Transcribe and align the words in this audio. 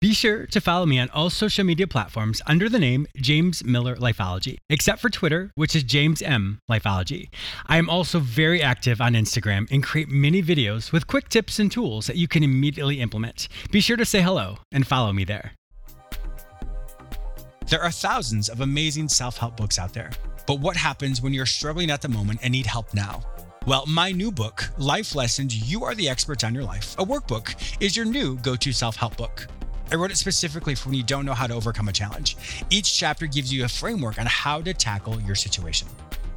Be 0.00 0.14
sure 0.14 0.46
to 0.46 0.62
follow 0.62 0.86
me 0.86 0.98
on 0.98 1.10
all 1.10 1.28
social 1.28 1.62
media 1.62 1.86
platforms 1.86 2.40
under 2.46 2.70
the 2.70 2.78
name 2.78 3.06
James 3.18 3.62
Miller 3.62 3.96
Lifeology, 3.96 4.56
except 4.70 4.98
for 4.98 5.10
Twitter, 5.10 5.52
which 5.56 5.76
is 5.76 5.82
James 5.82 6.22
M 6.22 6.58
Lifeology. 6.70 7.28
I 7.66 7.76
am 7.76 7.90
also 7.90 8.18
very 8.18 8.62
active 8.62 9.02
on 9.02 9.12
Instagram 9.12 9.70
and 9.70 9.82
create 9.82 10.08
many 10.08 10.42
videos 10.42 10.90
with 10.90 11.06
quick 11.06 11.28
tips 11.28 11.58
and 11.58 11.70
tools 11.70 12.06
that 12.06 12.16
you 12.16 12.28
can 12.28 12.42
immediately 12.42 12.98
implement. 12.98 13.48
Be 13.70 13.82
sure 13.82 13.98
to 13.98 14.06
say 14.06 14.22
hello 14.22 14.56
and 14.72 14.86
follow 14.86 15.12
me 15.12 15.24
there. 15.24 15.52
There 17.68 17.82
are 17.82 17.90
thousands 17.90 18.48
of 18.48 18.62
amazing 18.62 19.10
self 19.10 19.36
help 19.36 19.58
books 19.58 19.78
out 19.78 19.92
there, 19.92 20.12
but 20.46 20.60
what 20.60 20.78
happens 20.78 21.20
when 21.20 21.34
you're 21.34 21.44
struggling 21.44 21.90
at 21.90 22.00
the 22.00 22.08
moment 22.08 22.40
and 22.42 22.52
need 22.52 22.64
help 22.64 22.94
now? 22.94 23.20
Well, 23.66 23.84
my 23.86 24.12
new 24.12 24.32
book, 24.32 24.66
Life 24.78 25.14
Lessons 25.14 25.70
You 25.70 25.84
Are 25.84 25.94
the 25.94 26.08
Experts 26.08 26.42
on 26.42 26.54
Your 26.54 26.64
Life, 26.64 26.98
a 26.98 27.04
workbook, 27.04 27.54
is 27.82 27.94
your 27.94 28.06
new 28.06 28.38
go 28.38 28.56
to 28.56 28.72
self 28.72 28.96
help 28.96 29.18
book. 29.18 29.46
I 29.92 29.96
wrote 29.96 30.12
it 30.12 30.16
specifically 30.16 30.76
for 30.76 30.88
when 30.88 30.96
you 30.96 31.02
don't 31.02 31.26
know 31.26 31.34
how 31.34 31.48
to 31.48 31.54
overcome 31.54 31.88
a 31.88 31.92
challenge. 31.92 32.36
Each 32.70 32.96
chapter 32.96 33.26
gives 33.26 33.52
you 33.52 33.64
a 33.64 33.68
framework 33.68 34.20
on 34.20 34.26
how 34.26 34.62
to 34.62 34.72
tackle 34.72 35.20
your 35.22 35.34
situation. 35.34 35.88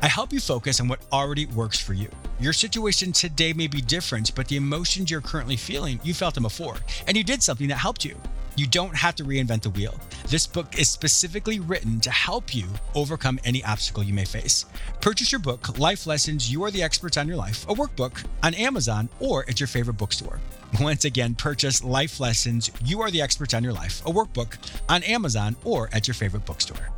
I 0.02 0.08
help 0.08 0.34
you 0.34 0.40
focus 0.40 0.80
on 0.80 0.88
what 0.88 1.06
already 1.12 1.46
works 1.46 1.80
for 1.80 1.94
you. 1.94 2.10
Your 2.40 2.52
situation 2.52 3.12
today 3.12 3.54
may 3.54 3.68
be 3.68 3.80
different, 3.80 4.34
but 4.34 4.48
the 4.48 4.58
emotions 4.58 5.12
you're 5.12 5.22
currently 5.22 5.56
feeling, 5.56 6.00
you 6.04 6.16
felt 6.16 6.34
them 6.34 6.44
before, 6.44 6.78
and 7.08 7.16
you 7.16 7.24
did 7.24 7.44
something 7.44 7.68
that 7.68 7.76
helped 7.76 8.04
you. 8.04 8.16
You 8.56 8.68
don't 8.68 8.96
have 8.96 9.16
to 9.16 9.24
reinvent 9.24 9.62
the 9.62 9.70
wheel. 9.70 9.96
This 10.34 10.48
book 10.48 10.80
is 10.80 10.90
specifically 10.90 11.60
written 11.60 12.00
to 12.00 12.10
help 12.10 12.56
you 12.56 12.66
overcome 12.96 13.40
any 13.46 13.64
obstacle 13.64 14.02
you 14.02 14.16
may 14.16 14.26
face. 14.26 14.66
Purchase 15.00 15.32
your 15.32 15.38
book, 15.38 15.78
Life 15.78 16.08
Lessons 16.08 16.52
You 16.52 16.64
Are 16.64 16.72
the 16.72 16.82
Experts 16.82 17.18
on 17.18 17.28
Your 17.28 17.38
Life, 17.38 17.70
a 17.70 17.76
workbook, 17.76 18.26
on 18.42 18.56
Amazon 18.56 19.10
or 19.20 19.48
at 19.48 19.60
your 19.60 19.68
favorite 19.68 19.98
bookstore. 19.98 20.40
Once 20.82 21.06
again, 21.06 21.36
purchase 21.36 21.84
Life 21.84 22.20
Lessons 22.20 22.72
You 22.84 23.04
Are 23.04 23.12
the 23.12 23.22
Experts 23.22 23.54
on 23.54 23.64
Your 23.64 23.74
Life, 23.74 24.04
a 24.08 24.10
workbook, 24.10 24.58
on 24.90 25.04
Amazon 25.04 25.56
or 25.64 25.88
at 25.94 26.08
your 26.08 26.16
favorite 26.16 26.48
bookstore. 26.48 26.90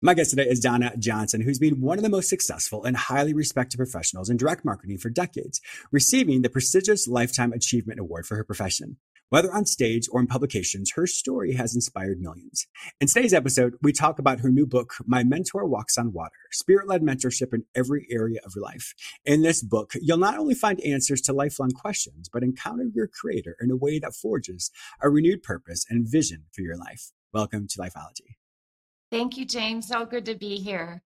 My 0.00 0.14
guest 0.14 0.30
today 0.30 0.46
is 0.46 0.60
Donna 0.60 0.92
Johnson, 0.96 1.40
who's 1.40 1.58
been 1.58 1.80
one 1.80 1.98
of 1.98 2.04
the 2.04 2.08
most 2.08 2.28
successful 2.28 2.84
and 2.84 2.96
highly 2.96 3.34
respected 3.34 3.78
professionals 3.78 4.30
in 4.30 4.36
direct 4.36 4.64
marketing 4.64 4.98
for 4.98 5.10
decades, 5.10 5.60
receiving 5.90 6.42
the 6.42 6.48
prestigious 6.48 7.08
Lifetime 7.08 7.52
Achievement 7.52 7.98
Award 7.98 8.24
for 8.24 8.36
her 8.36 8.44
profession. 8.44 8.98
Whether 9.30 9.52
on 9.52 9.66
stage 9.66 10.06
or 10.12 10.20
in 10.20 10.28
publications, 10.28 10.92
her 10.94 11.08
story 11.08 11.54
has 11.54 11.74
inspired 11.74 12.20
millions. 12.20 12.68
In 13.00 13.08
today's 13.08 13.34
episode, 13.34 13.74
we 13.82 13.92
talk 13.92 14.20
about 14.20 14.38
her 14.38 14.50
new 14.50 14.66
book, 14.66 14.94
My 15.04 15.24
Mentor 15.24 15.66
Walks 15.66 15.98
on 15.98 16.12
Water, 16.12 16.30
spirit-led 16.52 17.02
mentorship 17.02 17.52
in 17.52 17.64
every 17.74 18.06
area 18.08 18.38
of 18.46 18.52
your 18.54 18.62
life. 18.62 18.94
In 19.24 19.42
this 19.42 19.64
book, 19.64 19.94
you'll 20.00 20.16
not 20.16 20.38
only 20.38 20.54
find 20.54 20.80
answers 20.82 21.20
to 21.22 21.32
lifelong 21.32 21.72
questions, 21.72 22.30
but 22.32 22.44
encounter 22.44 22.86
your 22.94 23.08
creator 23.08 23.56
in 23.60 23.72
a 23.72 23.76
way 23.76 23.98
that 23.98 24.14
forges 24.14 24.70
a 25.02 25.10
renewed 25.10 25.42
purpose 25.42 25.84
and 25.90 26.08
vision 26.08 26.44
for 26.52 26.62
your 26.62 26.76
life. 26.76 27.10
Welcome 27.32 27.66
to 27.66 27.78
Lifeology. 27.80 28.36
Thank 29.10 29.36
you, 29.36 29.44
James. 29.44 29.88
So 29.88 30.04
good 30.04 30.26
to 30.26 30.34
be 30.34 30.56
here. 30.56 31.02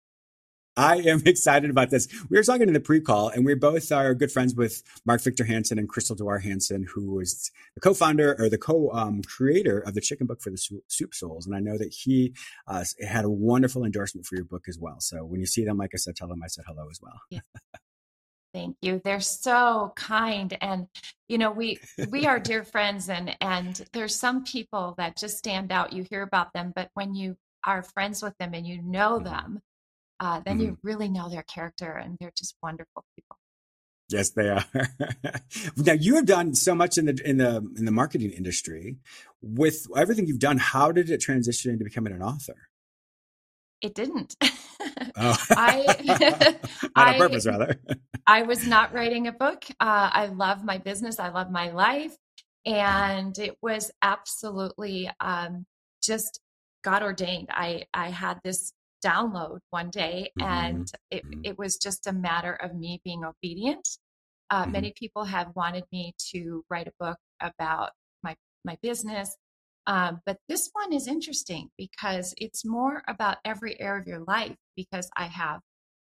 I 0.77 0.97
am 0.97 1.21
excited 1.25 1.69
about 1.69 1.89
this. 1.89 2.07
We 2.29 2.37
were 2.37 2.43
talking 2.43 2.67
in 2.67 2.73
the 2.73 2.79
pre-call, 2.79 3.29
and 3.29 3.45
we 3.45 3.53
both 3.53 3.91
are 3.91 4.13
good 4.15 4.31
friends 4.31 4.55
with 4.55 4.81
Mark 5.05 5.21
Victor 5.21 5.43
Hansen 5.43 5.77
and 5.77 5.89
Crystal 5.89 6.15
Dwyer 6.15 6.39
Hansen, 6.39 6.85
who 6.93 7.19
is 7.19 7.51
the 7.75 7.81
co-founder 7.81 8.37
or 8.39 8.49
the 8.49 8.57
co-creator 8.57 9.79
of 9.79 9.93
the 9.93 10.01
Chicken 10.01 10.25
Book 10.25 10.41
for 10.41 10.49
the 10.49 10.81
Soup 10.87 11.13
Souls. 11.13 11.45
And 11.45 11.55
I 11.55 11.59
know 11.59 11.77
that 11.77 11.93
he 11.93 12.33
uh, 12.67 12.85
had 13.05 13.25
a 13.25 13.29
wonderful 13.29 13.83
endorsement 13.83 14.25
for 14.25 14.35
your 14.35 14.45
book 14.45 14.65
as 14.69 14.79
well. 14.79 14.99
So 14.99 15.25
when 15.25 15.41
you 15.41 15.45
see 15.45 15.65
them, 15.65 15.77
like 15.77 15.91
I 15.93 15.97
said, 15.97 16.15
tell 16.15 16.29
them 16.29 16.41
I 16.43 16.47
said 16.47 16.63
hello 16.67 16.87
as 16.89 16.99
well. 17.01 17.19
Yeah. 17.29 17.41
Thank 18.53 18.77
you. 18.81 18.99
They're 19.03 19.19
so 19.19 19.93
kind, 19.95 20.57
and 20.59 20.87
you 21.27 21.37
know 21.37 21.51
we 21.51 21.77
we 22.09 22.25
are 22.25 22.39
dear 22.39 22.63
friends, 22.63 23.07
and 23.07 23.37
and 23.41 23.85
there's 23.93 24.15
some 24.15 24.43
people 24.43 24.95
that 24.97 25.17
just 25.17 25.37
stand 25.37 25.71
out. 25.71 25.93
You 25.93 26.03
hear 26.09 26.23
about 26.23 26.51
them, 26.53 26.73
but 26.75 26.89
when 26.95 27.13
you 27.13 27.37
are 27.65 27.83
friends 27.83 28.21
with 28.21 28.37
them 28.39 28.53
and 28.53 28.65
you 28.65 28.81
know 28.81 29.15
mm-hmm. 29.17 29.25
them, 29.25 29.61
uh, 30.19 30.41
then 30.45 30.57
mm-hmm. 30.57 30.65
you 30.65 30.77
really 30.83 31.09
know 31.09 31.29
their 31.29 31.43
character 31.43 31.91
and 31.91 32.17
they're 32.19 32.33
just 32.37 32.55
wonderful 32.61 33.03
people. 33.15 33.37
Yes, 34.09 34.31
they 34.31 34.49
are. 34.49 34.65
now 35.77 35.93
you 35.93 36.15
have 36.15 36.25
done 36.25 36.55
so 36.55 36.73
much 36.73 36.97
in 36.97 37.05
the 37.05 37.21
in 37.23 37.37
the 37.37 37.57
in 37.77 37.85
the 37.85 37.91
marketing 37.91 38.31
industry. 38.31 38.97
With 39.41 39.85
everything 39.95 40.25
you've 40.25 40.39
done, 40.39 40.57
how 40.57 40.91
did 40.91 41.11
it 41.11 41.21
transition 41.21 41.71
into 41.71 41.83
becoming 41.83 42.13
an 42.13 42.23
author? 42.23 42.69
It 43.81 43.93
didn't. 43.93 44.35
oh. 45.15 45.37
I, 45.51 46.55
on 46.95 47.17
purpose, 47.17 47.45
rather. 47.45 47.79
I 48.27 48.41
was 48.41 48.67
not 48.67 48.93
writing 48.93 49.27
a 49.27 49.31
book. 49.31 49.63
Uh, 49.79 50.09
I 50.11 50.25
love 50.25 50.63
my 50.63 50.79
business. 50.79 51.19
I 51.19 51.29
love 51.29 51.51
my 51.51 51.71
life, 51.71 52.17
and 52.65 53.37
it 53.37 53.57
was 53.61 53.91
absolutely 54.01 55.09
um, 55.19 55.65
just 56.01 56.41
God 56.83 57.03
ordained. 57.03 57.49
I 57.51 57.85
I 57.93 58.09
had 58.09 58.39
this 58.43 58.73
download 59.03 59.59
one 59.69 59.89
day, 59.89 60.31
mm-hmm. 60.39 60.49
and 60.49 60.91
it 61.11 61.25
mm-hmm. 61.25 61.41
it 61.43 61.57
was 61.57 61.77
just 61.77 62.07
a 62.07 62.13
matter 62.13 62.53
of 62.53 62.75
me 62.75 63.01
being 63.03 63.23
obedient. 63.23 63.87
Uh, 64.49 64.63
mm-hmm. 64.63 64.71
Many 64.71 64.93
people 64.97 65.25
have 65.25 65.55
wanted 65.55 65.83
me 65.91 66.13
to 66.31 66.63
write 66.69 66.87
a 66.87 66.93
book 66.99 67.17
about 67.41 67.91
my 68.23 68.35
my 68.65 68.77
business, 68.81 69.35
um, 69.87 70.21
but 70.25 70.37
this 70.47 70.69
one 70.73 70.93
is 70.93 71.07
interesting 71.07 71.69
because 71.77 72.33
it's 72.37 72.65
more 72.65 73.03
about 73.07 73.37
every 73.45 73.79
area 73.79 74.01
of 74.01 74.07
your 74.07 74.23
life. 74.27 74.55
Because 74.75 75.09
I 75.15 75.25
have, 75.25 75.61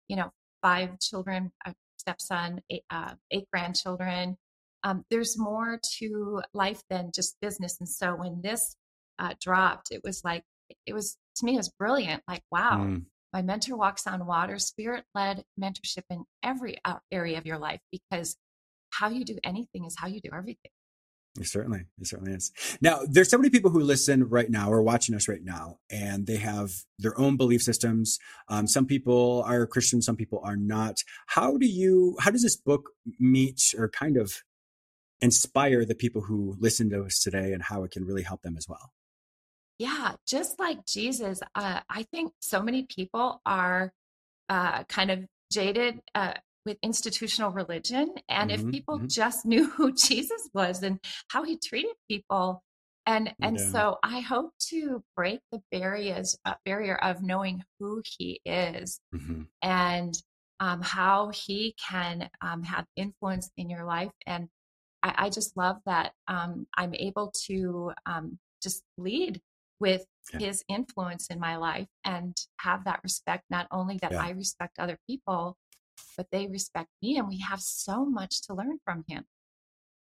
you 0.08 0.16
know, 0.16 0.30
five 0.62 0.98
children, 1.00 1.52
a 1.66 1.74
stepson, 1.96 2.60
eight, 2.70 2.84
uh, 2.90 3.14
eight 3.30 3.46
grandchildren. 3.52 4.36
Um, 4.84 5.04
there's 5.10 5.38
more 5.38 5.78
to 5.98 6.42
life 6.54 6.82
than 6.90 7.12
just 7.14 7.36
business, 7.40 7.78
and 7.78 7.88
so 7.88 8.16
when 8.16 8.40
this 8.42 8.76
uh, 9.18 9.34
dropped, 9.40 9.92
it 9.92 10.00
was 10.02 10.22
like 10.24 10.42
it 10.86 10.92
was 10.92 11.16
to 11.36 11.44
me 11.44 11.54
it 11.54 11.58
was 11.58 11.72
brilliant 11.78 12.22
like 12.28 12.42
wow 12.50 12.78
mm. 12.78 13.04
my 13.32 13.42
mentor 13.42 13.76
walks 13.76 14.06
on 14.06 14.26
water 14.26 14.58
spirit 14.58 15.04
led 15.14 15.44
mentorship 15.60 16.04
in 16.10 16.24
every 16.42 16.76
area 17.10 17.38
of 17.38 17.46
your 17.46 17.58
life 17.58 17.80
because 17.90 18.36
how 18.90 19.08
you 19.08 19.24
do 19.24 19.38
anything 19.44 19.84
is 19.84 19.96
how 19.98 20.06
you 20.06 20.20
do 20.20 20.30
everything 20.32 20.70
it 21.40 21.46
certainly, 21.46 21.84
it 21.98 22.06
certainly 22.06 22.34
is. 22.34 22.52
Now, 22.82 23.00
there's 23.08 23.30
so 23.30 23.38
many 23.38 23.48
people 23.48 23.70
who 23.70 23.80
listen 23.80 24.28
right 24.28 24.50
now 24.50 24.70
or 24.70 24.82
watching 24.82 25.14
us 25.14 25.28
right 25.28 25.42
now, 25.42 25.78
and 25.90 26.26
they 26.26 26.36
have 26.36 26.72
their 26.98 27.18
own 27.18 27.38
belief 27.38 27.62
systems. 27.62 28.18
Um, 28.48 28.66
some 28.66 28.84
people 28.84 29.42
are 29.46 29.66
Christian, 29.66 30.02
some 30.02 30.16
people 30.16 30.42
are 30.44 30.56
not. 30.56 30.98
How 31.28 31.56
do 31.56 31.66
you? 31.66 32.16
How 32.20 32.30
does 32.30 32.42
this 32.42 32.56
book 32.56 32.90
meet 33.18 33.74
or 33.78 33.88
kind 33.88 34.18
of 34.18 34.42
inspire 35.22 35.86
the 35.86 35.94
people 35.94 36.22
who 36.22 36.54
listen 36.58 36.90
to 36.90 37.04
us 37.04 37.18
today, 37.18 37.54
and 37.54 37.62
how 37.62 37.82
it 37.84 37.92
can 37.92 38.04
really 38.04 38.24
help 38.24 38.42
them 38.42 38.56
as 38.58 38.68
well? 38.68 38.92
Yeah, 39.82 40.12
just 40.28 40.60
like 40.60 40.86
Jesus, 40.86 41.40
uh, 41.56 41.80
I 41.90 42.04
think 42.12 42.32
so 42.40 42.62
many 42.62 42.84
people 42.84 43.40
are 43.44 43.92
uh, 44.48 44.84
kind 44.84 45.10
of 45.10 45.26
jaded 45.52 46.00
uh, 46.14 46.34
with 46.64 46.76
institutional 46.84 47.50
religion. 47.50 48.14
And 48.28 48.52
mm-hmm, 48.52 48.68
if 48.68 48.72
people 48.72 48.98
mm-hmm. 48.98 49.08
just 49.08 49.44
knew 49.50 49.68
who 49.68 49.92
Jesus 49.92 50.48
was 50.54 50.84
and 50.84 51.00
how 51.32 51.42
he 51.42 51.58
treated 51.58 51.96
people, 52.08 52.62
and 53.06 53.34
and 53.42 53.58
yeah. 53.58 53.70
so 53.70 53.98
I 54.04 54.20
hope 54.20 54.52
to 54.68 55.02
break 55.16 55.40
the 55.50 55.60
barriers 55.72 56.38
uh, 56.44 56.54
barrier 56.64 56.94
of 56.94 57.20
knowing 57.20 57.64
who 57.80 58.02
he 58.04 58.40
is 58.46 59.00
mm-hmm. 59.12 59.42
and 59.62 60.14
um, 60.60 60.80
how 60.80 61.32
he 61.34 61.74
can 61.90 62.30
um, 62.40 62.62
have 62.62 62.86
influence 62.94 63.50
in 63.56 63.68
your 63.68 63.84
life. 63.84 64.12
And 64.28 64.48
I, 65.02 65.14
I 65.18 65.30
just 65.30 65.56
love 65.56 65.78
that 65.86 66.12
um, 66.28 66.68
I'm 66.76 66.94
able 66.94 67.32
to 67.46 67.90
um, 68.06 68.38
just 68.62 68.84
lead 68.96 69.40
with 69.82 70.06
yeah. 70.32 70.46
his 70.46 70.64
influence 70.68 71.26
in 71.26 71.40
my 71.40 71.56
life 71.56 71.88
and 72.04 72.36
have 72.60 72.84
that 72.84 73.00
respect 73.02 73.42
not 73.50 73.66
only 73.72 73.98
that 74.00 74.12
yeah. 74.12 74.22
I 74.22 74.30
respect 74.30 74.78
other 74.78 74.96
people 75.08 75.58
but 76.16 76.28
they 76.30 76.46
respect 76.46 76.88
me 77.02 77.18
and 77.18 77.28
we 77.28 77.40
have 77.40 77.60
so 77.60 78.06
much 78.06 78.42
to 78.42 78.54
learn 78.54 78.78
from 78.84 79.04
him 79.08 79.24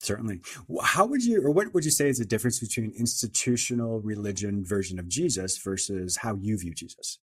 certainly 0.02 0.42
how 0.84 1.06
would 1.06 1.24
you 1.24 1.42
or 1.42 1.52
what 1.52 1.74
would 1.74 1.86
you 1.86 1.92
say 1.92 2.10
is 2.10 2.18
the 2.20 2.26
difference 2.26 2.60
between 2.60 2.92
institutional 3.00 4.02
religion 4.02 4.66
version 4.66 5.00
of 5.00 5.08
jesus 5.08 5.58
versus 5.58 6.18
how 6.18 6.36
you 6.36 6.58
view 6.58 6.74
jesus 6.74 7.18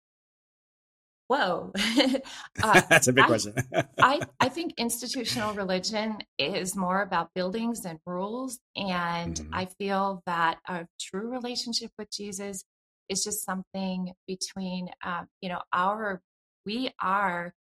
whoa 1.29 1.73
uh, 2.63 2.81
that's 2.91 3.09
a 3.09 3.13
big 3.13 3.25
I, 3.25 3.27
question 3.27 3.55
I, 3.99 4.21
I 4.41 4.49
think 4.49 4.75
institutional 4.79 5.55
religion 5.55 6.19
is 6.39 6.75
more 6.75 7.03
about 7.03 7.31
buildings 7.35 7.85
and 7.85 7.99
rules 8.07 8.59
and 8.77 9.35
mm-hmm. 9.35 9.55
i 9.55 9.67
feel 9.79 10.23
that 10.27 10.59
a 10.69 10.87
true 11.01 11.31
relationship 11.31 11.91
with 11.99 12.11
jesus 12.11 12.65
is 13.09 13.25
just 13.25 13.45
something 13.45 14.13
between 14.27 14.89
uh, 15.05 15.25
you 15.41 15.49
know 15.49 15.61
our 15.73 16.21
we 16.67 16.91
are 17.01 17.55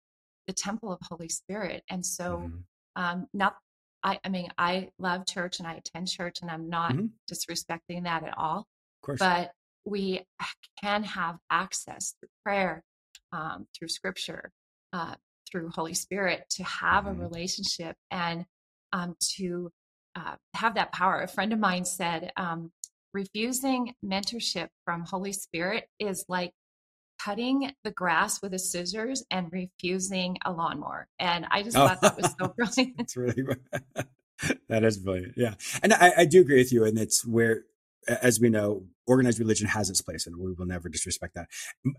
the 0.46 0.52
temple 0.52 0.92
of 0.92 0.98
holy 1.02 1.28
spirit 1.28 1.82
and 1.88 2.04
so 2.04 2.38
mm-hmm. 2.38 2.58
Um, 2.98 3.28
not, 3.32 3.54
I, 4.02 4.18
I 4.24 4.28
mean, 4.28 4.48
I 4.58 4.90
love 4.98 5.24
church 5.24 5.60
and 5.60 5.68
I 5.68 5.74
attend 5.74 6.08
church, 6.08 6.42
and 6.42 6.50
I'm 6.50 6.68
not 6.68 6.92
mm-hmm. 6.92 7.06
disrespecting 7.32 8.04
that 8.04 8.24
at 8.24 8.36
all. 8.36 8.58
Of 8.58 9.06
course. 9.06 9.18
But 9.20 9.52
we 9.84 10.26
can 10.82 11.04
have 11.04 11.38
access 11.48 12.14
through 12.18 12.28
prayer, 12.44 12.82
um, 13.32 13.66
through 13.76 13.88
Scripture, 13.88 14.50
uh, 14.92 15.14
through 15.50 15.70
Holy 15.70 15.94
Spirit 15.94 16.44
to 16.50 16.64
have 16.64 17.04
mm-hmm. 17.04 17.20
a 17.20 17.24
relationship 17.24 17.96
and 18.10 18.44
um, 18.92 19.16
to 19.36 19.70
uh, 20.16 20.36
have 20.54 20.74
that 20.74 20.92
power. 20.92 21.22
A 21.22 21.28
friend 21.28 21.52
of 21.52 21.58
mine 21.58 21.84
said, 21.84 22.32
um, 22.36 22.72
refusing 23.14 23.94
mentorship 24.04 24.68
from 24.84 25.04
Holy 25.04 25.32
Spirit 25.32 25.88
is 25.98 26.24
like 26.28 26.52
cutting 27.18 27.72
the 27.84 27.90
grass 27.90 28.40
with 28.40 28.54
a 28.54 28.58
scissors 28.58 29.24
and 29.30 29.52
refusing 29.52 30.36
a 30.44 30.52
lawnmower. 30.52 31.08
And 31.18 31.46
I 31.50 31.62
just 31.62 31.76
oh. 31.76 31.86
thought 31.86 32.00
that 32.00 32.16
was 32.16 32.34
so 32.38 32.48
brilliant. 32.56 32.96
That's 32.96 33.16
really 33.16 33.44
that 34.68 34.84
is 34.84 34.98
brilliant. 34.98 35.34
Yeah. 35.36 35.54
And 35.82 35.92
I, 35.92 36.12
I 36.18 36.24
do 36.24 36.40
agree 36.40 36.58
with 36.58 36.72
you. 36.72 36.84
And 36.84 36.98
it's 36.98 37.26
where 37.26 37.64
as 38.08 38.40
we 38.40 38.48
know, 38.48 38.84
organized 39.06 39.38
religion 39.38 39.68
has 39.68 39.90
its 39.90 40.00
place 40.00 40.26
and 40.26 40.36
we 40.36 40.52
will 40.52 40.66
never 40.66 40.88
disrespect 40.88 41.34
that. 41.34 41.48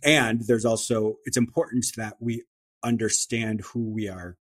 And 0.03 0.41
there's 0.47 0.65
also, 0.65 1.15
it's 1.25 1.37
important 1.37 1.85
that 1.97 2.15
we 2.19 2.43
understand 2.83 3.61
who 3.73 3.91
we 3.91 4.07
are 4.07 4.37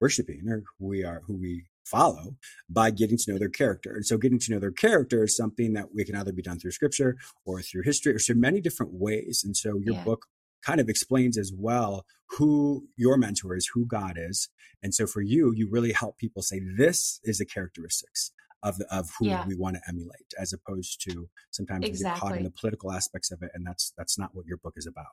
worshiping 0.00 0.48
or 0.48 0.62
who 0.78 0.86
we 0.86 1.04
are, 1.04 1.22
who 1.26 1.36
we 1.36 1.66
follow 1.84 2.36
by 2.68 2.90
getting 2.90 3.16
to 3.16 3.32
know 3.32 3.38
their 3.38 3.48
character. 3.48 3.94
And 3.94 4.04
so 4.04 4.18
getting 4.18 4.38
to 4.38 4.52
know 4.52 4.58
their 4.58 4.70
character 4.70 5.24
is 5.24 5.36
something 5.36 5.72
that 5.72 5.94
we 5.94 6.04
can 6.04 6.14
either 6.14 6.32
be 6.32 6.42
done 6.42 6.58
through 6.58 6.72
scripture 6.72 7.16
or 7.44 7.62
through 7.62 7.82
history 7.82 8.14
or 8.14 8.18
through 8.18 8.36
many 8.36 8.60
different 8.60 8.92
ways. 8.92 9.42
And 9.44 9.56
so 9.56 9.80
your 9.82 9.94
yeah. 9.94 10.04
book 10.04 10.26
kind 10.64 10.80
of 10.80 10.88
explains 10.88 11.38
as 11.38 11.52
well 11.56 12.04
who 12.36 12.86
your 12.96 13.16
mentor 13.16 13.56
is, 13.56 13.70
who 13.72 13.86
God 13.86 14.16
is. 14.18 14.50
And 14.82 14.94
so 14.94 15.06
for 15.06 15.22
you, 15.22 15.52
you 15.54 15.68
really 15.70 15.92
help 15.92 16.18
people 16.18 16.42
say, 16.42 16.60
this 16.76 17.20
is 17.24 17.38
the 17.38 17.46
characteristics 17.46 18.32
of 18.62 18.78
the, 18.78 18.94
of 18.94 19.08
who 19.18 19.26
yeah. 19.26 19.46
we 19.46 19.54
want 19.54 19.76
to 19.76 19.82
emulate, 19.88 20.32
as 20.38 20.52
opposed 20.52 21.00
to 21.08 21.28
sometimes 21.50 21.86
exactly. 21.86 22.10
we 22.10 22.14
get 22.14 22.20
caught 22.20 22.36
in 22.38 22.44
the 22.44 22.50
political 22.50 22.92
aspects 22.92 23.30
of 23.30 23.42
it, 23.42 23.50
and 23.54 23.66
that's 23.66 23.92
that's 23.96 24.18
not 24.18 24.34
what 24.34 24.46
your 24.46 24.58
book 24.58 24.74
is 24.76 24.86
about. 24.86 25.06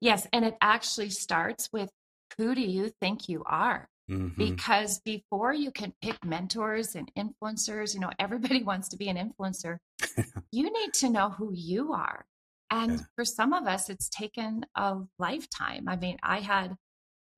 Yes, 0.00 0.26
and 0.32 0.44
it 0.44 0.56
actually 0.60 1.10
starts 1.10 1.70
with 1.72 1.90
who 2.38 2.54
do 2.54 2.62
you 2.62 2.90
think 3.00 3.28
you 3.28 3.42
are? 3.46 3.88
Mm-hmm. 4.10 4.38
Because 4.38 5.00
before 5.00 5.52
you 5.52 5.72
can 5.72 5.92
pick 6.00 6.24
mentors 6.24 6.94
and 6.94 7.10
influencers, 7.18 7.94
you 7.94 8.00
know, 8.00 8.10
everybody 8.18 8.62
wants 8.64 8.88
to 8.90 8.96
be 8.96 9.08
an 9.08 9.16
influencer. 9.16 9.78
you 10.52 10.64
need 10.72 10.94
to 10.94 11.10
know 11.10 11.30
who 11.30 11.50
you 11.52 11.92
are. 11.92 12.24
And 12.70 12.92
yeah. 12.92 12.98
for 13.14 13.24
some 13.24 13.52
of 13.52 13.66
us, 13.66 13.90
it's 13.90 14.08
taken 14.08 14.64
a 14.76 14.98
lifetime. 15.18 15.88
I 15.88 15.96
mean, 15.96 16.18
I 16.22 16.40
had 16.40 16.76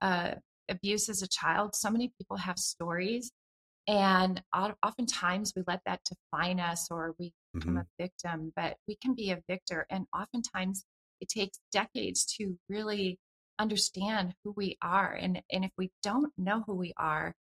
uh, 0.00 0.34
abuse 0.68 1.08
as 1.08 1.22
a 1.22 1.28
child. 1.28 1.74
So 1.74 1.90
many 1.90 2.12
people 2.18 2.36
have 2.36 2.58
stories. 2.58 3.30
And 3.88 4.42
oftentimes 4.54 5.54
we 5.56 5.62
let 5.66 5.80
that 5.86 6.00
define 6.04 6.60
us 6.60 6.88
or 6.90 7.14
we 7.18 7.32
become 7.54 7.72
mm-hmm. 7.72 7.78
a 7.78 8.02
victim, 8.02 8.52
but 8.54 8.76
we 8.86 8.96
can 9.02 9.14
be 9.14 9.30
a 9.30 9.40
victor. 9.48 9.86
And 9.90 10.06
oftentimes 10.14 10.84
it 11.22 11.28
takes 11.28 11.58
decades 11.72 12.26
to 12.36 12.58
really 12.68 13.18
understand 13.58 14.34
who 14.44 14.52
we 14.54 14.76
are. 14.82 15.14
And, 15.14 15.42
and 15.50 15.64
if 15.64 15.70
we 15.78 15.90
don't 16.02 16.32
know 16.36 16.62
who 16.66 16.74
we 16.74 16.92
are, 16.98 17.34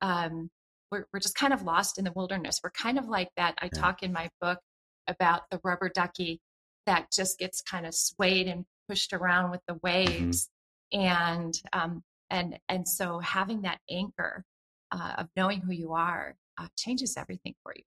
um, 0.00 0.50
we're, 0.92 1.04
we're 1.12 1.18
just 1.18 1.34
kind 1.34 1.52
of 1.52 1.62
lost 1.62 1.98
in 1.98 2.04
the 2.04 2.12
wilderness. 2.12 2.60
We're 2.62 2.70
kind 2.70 2.96
of 2.96 3.08
like 3.08 3.30
that. 3.36 3.58
I 3.60 3.68
yeah. 3.72 3.80
talk 3.80 4.04
in 4.04 4.12
my 4.12 4.30
book 4.40 4.60
about 5.08 5.42
the 5.50 5.60
rubber 5.64 5.88
ducky 5.88 6.40
that 6.86 7.08
just 7.12 7.40
gets 7.40 7.60
kind 7.60 7.86
of 7.86 7.94
swayed 7.94 8.46
and 8.46 8.64
pushed 8.88 9.12
around 9.12 9.50
with 9.50 9.60
the 9.66 9.74
mm-hmm. 9.74 9.86
waves. 9.86 10.48
Mm-hmm. 10.94 11.06
And, 11.06 11.62
um, 11.72 12.02
and, 12.30 12.58
and 12.68 12.86
so 12.86 13.18
having 13.18 13.62
that 13.62 13.80
anchor 13.90 14.44
uh, 14.90 15.14
of 15.18 15.28
knowing 15.36 15.60
who 15.60 15.72
you 15.72 15.92
are 15.92 16.36
uh, 16.58 16.66
changes 16.76 17.16
everything 17.16 17.54
for 17.62 17.72
you. 17.76 17.82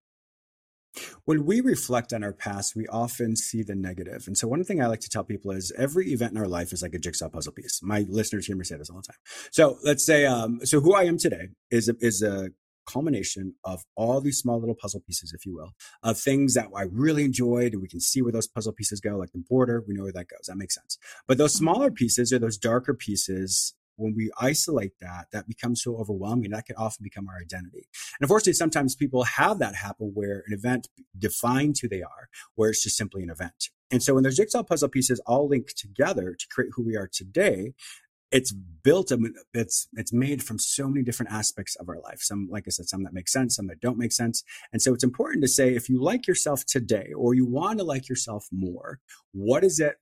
When 1.24 1.46
we 1.46 1.62
reflect 1.62 2.12
on 2.12 2.24
our 2.24 2.34
past, 2.34 2.76
we 2.76 2.86
often 2.88 3.36
see 3.38 3.64
the 3.64 3.76
negative. 3.76 4.26
And 4.28 4.38
so, 4.38 4.48
one 4.48 4.64
thing 4.64 4.82
I 4.82 4.88
like 4.88 5.00
to 5.02 5.10
tell 5.10 5.24
people 5.24 5.52
is 5.52 5.72
every 5.78 6.12
event 6.12 6.34
in 6.34 6.38
our 6.38 6.48
life 6.48 6.74
is 6.74 6.82
like 6.82 6.94
a 6.94 7.00
jigsaw 7.00 7.30
puzzle 7.30 7.54
piece. 7.54 7.80
My 7.82 8.06
listeners 8.10 8.46
hear 8.46 8.58
me 8.58 8.66
say 8.66 8.76
this 8.76 8.90
all 8.90 8.98
the 8.98 9.04
time. 9.04 9.20
So, 9.52 9.78
let's 9.84 10.06
say, 10.06 10.26
um, 10.26 10.60
so 10.66 10.82
who 10.82 10.94
I 10.94 11.04
am 11.04 11.18
today 11.18 11.50
is 11.70 11.88
a, 11.88 11.96
is 12.02 12.22
a 12.22 12.50
culmination 12.86 13.56
of 13.64 13.84
all 13.96 14.20
these 14.20 14.40
small 14.40 14.60
little 14.60 14.76
puzzle 14.76 15.00
pieces, 15.00 15.34
if 15.34 15.46
you 15.46 15.56
will, 15.56 15.72
of 16.04 16.18
things 16.20 16.56
that 16.56 16.68
I 16.76 16.84
really 16.92 17.24
enjoyed. 17.24 17.74
And 17.74 17.82
we 17.82 17.88
can 17.88 18.02
see 18.02 18.22
where 18.22 18.32
those 18.32 18.48
puzzle 18.48 18.74
pieces 18.74 19.00
go, 19.00 19.18
like 19.18 19.32
the 19.32 19.44
border. 19.48 19.84
We 19.88 19.94
know 19.94 20.04
where 20.04 20.12
that 20.12 20.28
goes. 20.28 20.48
That 20.48 20.58
makes 20.58 20.76
sense. 20.76 20.98
But 21.28 21.38
those 21.38 21.54
smaller 21.54 21.92
pieces 21.92 22.34
or 22.34 22.40
those 22.40 22.58
darker 22.58 22.94
pieces 22.94 23.74
when 23.96 24.14
we 24.16 24.32
isolate 24.40 24.94
that, 25.00 25.28
that 25.32 25.48
becomes 25.48 25.84
so 25.84 25.98
overwhelming. 25.98 26.52
That 26.52 26.66
can 26.66 26.76
often 26.76 27.04
become 27.04 27.28
our 27.28 27.38
identity. 27.40 27.88
And 28.20 28.22
unfortunately, 28.22 28.54
sometimes 28.54 28.96
people 28.96 29.24
have 29.24 29.60
that 29.60 29.76
happen 29.76 30.12
where 30.14 30.44
an 30.48 30.54
event 30.54 30.88
defines 31.18 31.80
who 31.80 31.90
they 31.90 32.02
are, 32.02 32.30
where 32.56 32.70
it's 32.70 32.84
just 32.84 32.98
simply 32.98 33.24
an 33.24 33.30
event. 33.30 33.70
And 33.92 34.02
so 34.02 34.14
when 34.16 34.24
those 34.24 34.38
jigsaw 34.38 34.64
puzzle 34.64 34.90
pieces 34.90 35.20
all 35.26 35.48
link 35.48 35.74
together 35.76 36.36
to 36.38 36.48
create 36.50 36.72
who 36.76 36.84
we 36.84 36.96
are 36.96 37.10
today, 37.12 37.74
it's 38.32 38.54
built 38.54 39.12
it's 39.54 39.88
it's 39.94 40.14
made 40.14 40.42
from 40.42 40.58
so 40.58 40.88
many 40.88 41.04
different 41.04 41.32
aspects 41.32 41.76
of 41.76 41.90
our 41.90 42.00
life 42.00 42.22
some 42.22 42.48
like 42.50 42.64
i 42.66 42.70
said 42.70 42.88
some 42.88 43.04
that 43.04 43.14
make 43.14 43.28
sense 43.28 43.58
some 43.58 43.68
that 43.68 43.82
don't 43.82 43.98
make 43.98 44.12
sense 44.12 44.44
and 44.72 44.82
so 44.82 44.94
it's 44.94 45.04
important 45.04 45.44
to 45.44 45.48
say 45.48 45.76
if 45.76 45.90
you 45.90 46.02
like 46.02 46.28
yourself 46.28 46.66
today 46.66 47.12
or 47.16 47.34
you 47.34 47.46
want 47.46 47.78
to 47.78 47.84
like 47.84 48.08
yourself 48.08 48.48
more 48.52 49.00
what 49.34 49.64
is 49.64 49.80
it 49.80 49.98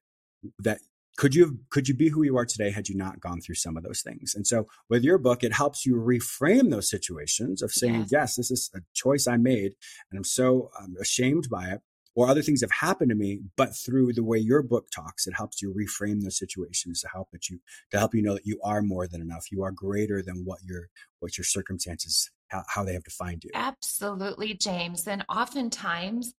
that 0.60 0.80
could 1.18 1.36
you 1.36 1.46
have, 1.46 1.54
could 1.70 1.88
you 1.88 1.96
be 1.96 2.10
who 2.10 2.24
you 2.24 2.38
are 2.38 2.46
today 2.46 2.72
had 2.72 2.88
you 2.88 2.96
not 2.96 3.20
gone 3.20 3.42
through 3.42 3.56
some 3.56 3.76
of 3.76 3.84
those 3.84 4.02
things? 4.02 4.34
And 4.36 4.48
so 4.48 4.68
with 4.90 5.04
your 5.04 5.18
book 5.18 5.44
it 5.44 5.54
helps 5.54 5.86
you 5.86 5.96
reframe 5.96 6.70
those 6.70 6.90
situations 6.90 7.62
of 7.62 7.72
saying 7.72 8.02
yes, 8.02 8.12
yes 8.12 8.36
this 8.36 8.52
is 8.52 8.70
a 8.76 8.80
choice 8.94 9.28
i 9.28 9.38
made 9.38 9.74
and 10.12 10.18
i'm 10.18 10.24
so 10.24 10.70
um, 10.80 10.96
ashamed 11.00 11.48
by 11.50 11.68
it 11.70 11.82
or 12.16 12.28
other 12.28 12.42
things 12.42 12.62
have 12.62 12.72
happened 12.72 13.10
to 13.10 13.16
me 13.16 13.40
but 13.56 13.76
through 13.76 14.12
the 14.14 14.24
way 14.24 14.38
your 14.38 14.62
book 14.62 14.88
talks 14.94 15.28
it 15.28 15.34
helps 15.36 15.62
you 15.62 15.74
reframe 15.74 16.22
those 16.22 16.38
situations 16.38 17.02
to 17.02 17.08
help 17.14 17.30
it 17.34 17.50
you 17.50 17.60
to 17.92 17.98
help 17.98 18.14
you 18.14 18.22
know 18.22 18.34
that 18.34 18.46
you 18.46 18.60
are 18.64 18.82
more 18.82 19.08
than 19.08 19.22
enough. 19.22 19.52
You 19.52 19.64
are 19.64 19.72
greater 19.72 20.22
than 20.22 20.44
what 20.46 20.60
your 20.64 20.90
what 21.20 21.38
your 21.38 21.46
circumstances 21.46 22.30
how, 22.48 22.64
how 22.68 22.84
they 22.84 22.94
have 22.94 23.04
defined 23.04 23.44
you. 23.44 23.52
Absolutely 23.54 24.54
james. 24.54 25.08
And 25.08 25.24
oftentimes 25.30 26.34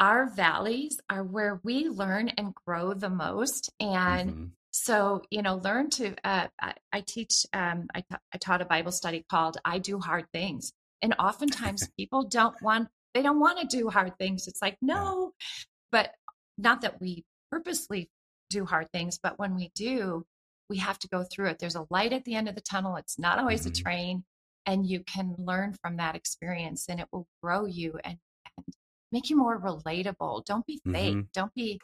our 0.00 0.28
valleys 0.30 1.00
are 1.08 1.22
where 1.22 1.60
we 1.62 1.88
learn 1.88 2.28
and 2.30 2.54
grow 2.66 2.94
the 2.94 3.10
most. 3.10 3.70
And 3.80 4.30
mm-hmm. 4.30 4.44
so, 4.72 5.22
you 5.30 5.42
know, 5.42 5.56
learn 5.56 5.90
to, 5.90 6.14
uh, 6.24 6.48
I, 6.60 6.74
I, 6.92 7.00
teach, 7.06 7.46
um, 7.52 7.86
I, 7.94 8.02
I 8.34 8.38
taught 8.38 8.62
a 8.62 8.66
Bible 8.66 8.92
study 8.92 9.24
called 9.30 9.58
I 9.64 9.78
Do 9.78 9.98
Hard 9.98 10.26
Things. 10.32 10.72
And 11.02 11.14
oftentimes 11.18 11.88
people 11.98 12.24
don't 12.24 12.60
want, 12.62 12.88
they 13.14 13.22
don't 13.22 13.40
want 13.40 13.60
to 13.60 13.76
do 13.76 13.88
hard 13.90 14.18
things. 14.18 14.48
It's 14.48 14.62
like, 14.62 14.76
no, 14.80 15.32
but 15.90 16.10
not 16.58 16.80
that 16.80 17.00
we 17.00 17.24
purposely 17.50 18.10
do 18.50 18.64
hard 18.64 18.90
things, 18.92 19.18
but 19.22 19.38
when 19.38 19.54
we 19.54 19.70
do, 19.74 20.24
we 20.68 20.78
have 20.78 20.98
to 21.00 21.08
go 21.08 21.22
through 21.22 21.48
it. 21.48 21.58
There's 21.58 21.74
a 21.74 21.86
light 21.90 22.12
at 22.12 22.24
the 22.24 22.34
end 22.34 22.48
of 22.48 22.54
the 22.54 22.60
tunnel. 22.60 22.96
It's 22.96 23.18
not 23.18 23.38
always 23.38 23.60
mm-hmm. 23.60 23.70
a 23.70 23.82
train. 23.82 24.24
And 24.64 24.86
you 24.86 25.00
can 25.00 25.34
learn 25.38 25.74
from 25.82 25.96
that 25.96 26.14
experience 26.14 26.86
and 26.88 27.00
it 27.00 27.08
will 27.12 27.26
grow 27.42 27.66
you 27.66 27.98
and 28.04 28.18
make 29.12 29.30
you 29.30 29.36
more 29.36 29.60
relatable. 29.60 30.44
Don't 30.44 30.66
be 30.66 30.80
fake. 30.90 31.14
Mm-hmm. 31.14 31.20
Don't 31.32 31.54
be, 31.54 31.80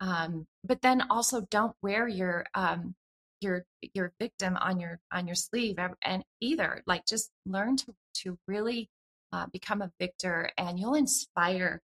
um, 0.00 0.46
but 0.64 0.80
then 0.82 1.04
also 1.10 1.42
don't 1.50 1.74
wear 1.82 2.08
your, 2.08 2.44
um, 2.54 2.94
your, 3.40 3.64
your 3.94 4.12
victim 4.18 4.56
on 4.56 4.80
your, 4.80 4.98
on 5.12 5.26
your 5.26 5.36
sleeve 5.36 5.76
and 6.02 6.24
either 6.40 6.82
like 6.86 7.06
just 7.06 7.30
learn 7.46 7.76
to, 7.76 7.94
to 8.14 8.38
really, 8.48 8.88
uh, 9.32 9.46
become 9.52 9.80
a 9.82 9.92
victor 10.00 10.50
and 10.58 10.78
you'll 10.78 10.94
inspire 10.94 11.80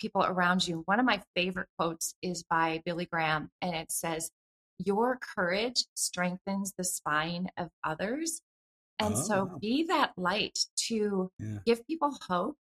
people 0.00 0.24
around 0.24 0.66
you. 0.66 0.82
One 0.86 1.00
of 1.00 1.06
my 1.06 1.22
favorite 1.34 1.68
quotes 1.78 2.14
is 2.22 2.44
by 2.50 2.82
Billy 2.84 3.06
Graham 3.06 3.48
and 3.62 3.74
it 3.74 3.90
says, 3.90 4.30
your 4.78 5.18
courage 5.36 5.84
strengthens 5.94 6.74
the 6.76 6.84
spine 6.84 7.48
of 7.56 7.68
others. 7.84 8.42
And 8.98 9.14
oh, 9.14 9.22
so 9.22 9.58
be 9.60 9.84
that 9.84 10.12
light 10.16 10.58
to 10.88 11.30
yeah. 11.38 11.58
give 11.64 11.86
people 11.86 12.16
hope 12.28 12.56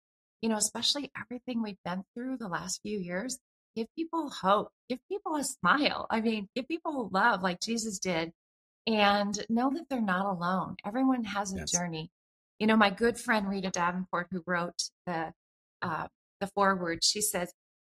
you 0.42 0.49
know, 0.49 0.57
especially 0.57 1.11
everything 1.21 1.62
we've 1.62 1.83
been 1.85 2.04
through 2.14 2.37
the 2.38 2.49
last 2.49 2.80
few 2.83 2.99
years, 2.99 3.38
give 3.76 3.87
people 3.97 4.30
hope, 4.30 4.68
give 4.88 4.99
people 5.11 5.37
a 5.37 5.45
smile. 5.45 6.07
I 6.11 6.21
mean, 6.21 6.49
give 6.54 6.68
people 6.68 7.11
love 7.12 7.42
like 7.42 7.61
Jesus 7.61 7.99
did 7.99 8.33
and 8.87 9.38
know 9.49 9.71
that 9.75 9.85
they're 9.88 10.00
not 10.00 10.26
alone. 10.26 10.76
Everyone 10.85 11.25
has 11.25 11.52
a 11.52 11.59
yes. 11.59 11.71
journey. 11.71 12.11
You 12.59 12.66
know, 12.66 12.76
my 12.76 12.90
good 12.90 13.18
friend 13.18 13.49
Rita 13.49 13.71
Davenport, 13.71 14.28
who 14.30 14.42
wrote 14.47 14.83
the 15.07 15.33
uh, 15.83 16.09
the 16.40 16.49
foreword, 16.49 17.04
she 17.04 17.21
says, 17.21 17.52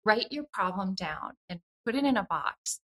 write 0.06 0.32
your 0.32 0.46
problem 0.52 0.96
down 0.96 1.34
and 1.50 1.60
put 1.86 1.96
it 1.96 2.04
in 2.04 2.18
a 2.18 2.24
box, 2.24 2.80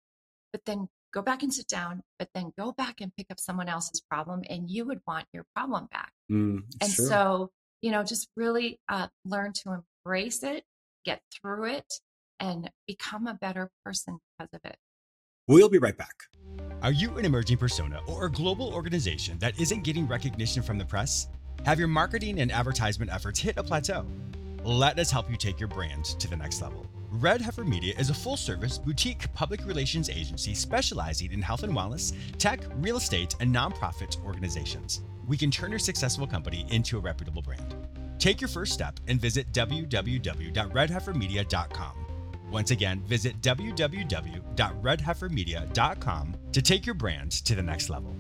but 0.52 0.62
then 0.66 0.88
go 1.14 1.22
back 1.22 1.44
and 1.44 1.54
sit 1.54 1.68
down, 1.68 2.02
but 2.20 2.30
then 2.34 2.52
go 2.58 2.72
back 2.72 3.02
and 3.02 3.16
pick 3.16 3.28
up 3.32 3.40
someone 3.40 3.70
else's 3.70 4.02
problem, 4.02 4.44
and 4.50 4.70
you 4.70 4.86
would 4.86 5.00
want 5.08 5.26
your 5.34 5.46
problem 5.56 5.88
back. 5.92 6.12
Mm, 6.32 6.64
and 6.82 6.92
so 6.92 7.52
you 7.84 7.92
know, 7.92 8.02
just 8.02 8.30
really 8.36 8.80
uh, 8.90 9.08
learn 9.26 9.52
to 9.52 9.84
embrace 10.06 10.42
it, 10.42 10.64
get 11.06 11.22
through 11.32 11.66
it, 11.66 11.94
and 12.40 12.72
become 12.88 13.28
a 13.28 13.34
better 13.36 13.70
person 13.86 14.18
because 14.40 14.50
of 14.54 14.62
it. 14.64 14.78
We'll 15.48 15.70
be 15.70 15.78
right 15.78 15.96
back. 15.96 16.16
Are 16.82 16.94
you 16.94 17.18
an 17.18 17.26
emerging 17.26 17.58
persona 17.58 18.00
or 18.08 18.26
a 18.26 18.32
global 18.32 18.74
organization 18.74 19.38
that 19.40 19.60
isn't 19.60 19.84
getting 19.84 20.08
recognition 20.08 20.64
from 20.64 20.78
the 20.78 20.86
press? 20.86 21.28
Have 21.66 21.78
your 21.78 21.90
marketing 21.90 22.40
and 22.40 22.52
advertisement 22.54 23.14
efforts 23.14 23.40
hit 23.40 23.58
a 23.58 23.64
plateau? 23.64 24.06
Let 24.64 24.98
us 24.98 25.12
help 25.12 25.30
you 25.30 25.36
take 25.36 25.60
your 25.60 25.68
brand 25.68 26.06
to 26.06 26.28
the 26.30 26.38
next 26.38 26.62
level. 26.62 26.88
Red 27.18 27.42
Heifer 27.42 27.64
Media 27.64 27.94
is 28.00 28.10
a 28.10 28.14
full 28.14 28.36
service 28.36 28.80
boutique 28.80 29.32
public 29.34 29.64
relations 29.68 30.10
agency 30.10 30.56
specializing 30.56 31.32
in 31.32 31.44
health 31.44 31.62
and 31.62 31.72
wellness, 31.72 32.12
tech, 32.40 32.62
real 32.78 32.98
estate, 32.98 33.36
and 33.40 33.54
nonprofit 33.54 34.20
organizations. 34.26 35.02
We 35.28 35.38
can 35.38 35.52
turn 35.52 35.70
your 35.70 35.78
successful 35.78 36.26
company 36.26 36.66
into 36.72 36.98
a 36.98 37.02
reputable 37.02 37.44
brand. 37.44 37.76
Take 38.18 38.42
your 38.42 38.48
first 38.48 38.74
step 38.74 39.00
and 39.08 39.22
visit 39.22 39.52
www.redheifermedia.com. 39.52 42.06
Once 42.50 42.72
again, 42.72 43.04
visit 43.06 43.40
www.redheifermedia.com 43.42 46.36
to 46.52 46.62
take 46.64 46.86
your 46.88 46.96
brand 46.96 47.32
to 47.32 47.54
the 47.54 47.64
next 47.64 47.92
level. 47.92 48.16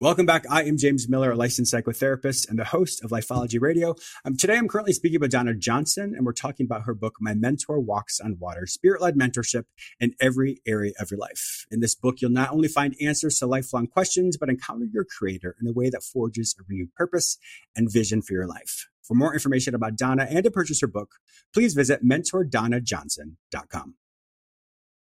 Welcome 0.00 0.26
back. 0.26 0.44
I 0.48 0.62
am 0.62 0.78
James 0.78 1.08
Miller, 1.08 1.32
a 1.32 1.34
licensed 1.34 1.74
psychotherapist 1.74 2.48
and 2.48 2.56
the 2.56 2.66
host 2.66 3.02
of 3.02 3.10
Lifeology 3.10 3.60
Radio. 3.60 3.96
Um, 4.24 4.36
today, 4.36 4.56
I'm 4.56 4.68
currently 4.68 4.92
speaking 4.92 5.18
with 5.18 5.32
Donna 5.32 5.54
Johnson, 5.54 6.14
and 6.16 6.24
we're 6.24 6.34
talking 6.34 6.66
about 6.66 6.82
her 6.84 6.94
book, 6.94 7.16
My 7.18 7.34
Mentor 7.34 7.80
Walks 7.80 8.20
on 8.20 8.38
Water 8.38 8.64
Spirit 8.64 9.02
Led 9.02 9.16
Mentorship 9.16 9.64
in 9.98 10.14
Every 10.20 10.62
Area 10.64 10.92
of 11.00 11.10
Your 11.10 11.18
Life. 11.18 11.66
In 11.72 11.80
this 11.80 11.96
book, 11.96 12.20
you'll 12.20 12.30
not 12.30 12.52
only 12.52 12.68
find 12.68 12.94
answers 13.00 13.40
to 13.40 13.46
lifelong 13.46 13.88
questions, 13.88 14.36
but 14.36 14.48
encounter 14.48 14.86
your 14.88 15.04
creator 15.04 15.56
in 15.60 15.66
a 15.66 15.72
way 15.72 15.90
that 15.90 16.04
forges 16.04 16.54
a 16.56 16.62
renewed 16.68 16.94
purpose 16.94 17.36
and 17.74 17.92
vision 17.92 18.22
for 18.22 18.34
your 18.34 18.46
life. 18.46 18.86
For 19.02 19.14
more 19.14 19.34
information 19.34 19.74
about 19.74 19.96
Donna 19.96 20.28
and 20.30 20.44
to 20.44 20.50
purchase 20.52 20.80
her 20.80 20.86
book, 20.86 21.16
please 21.52 21.74
visit 21.74 22.04
mentordonnajohnson.com 22.04 23.94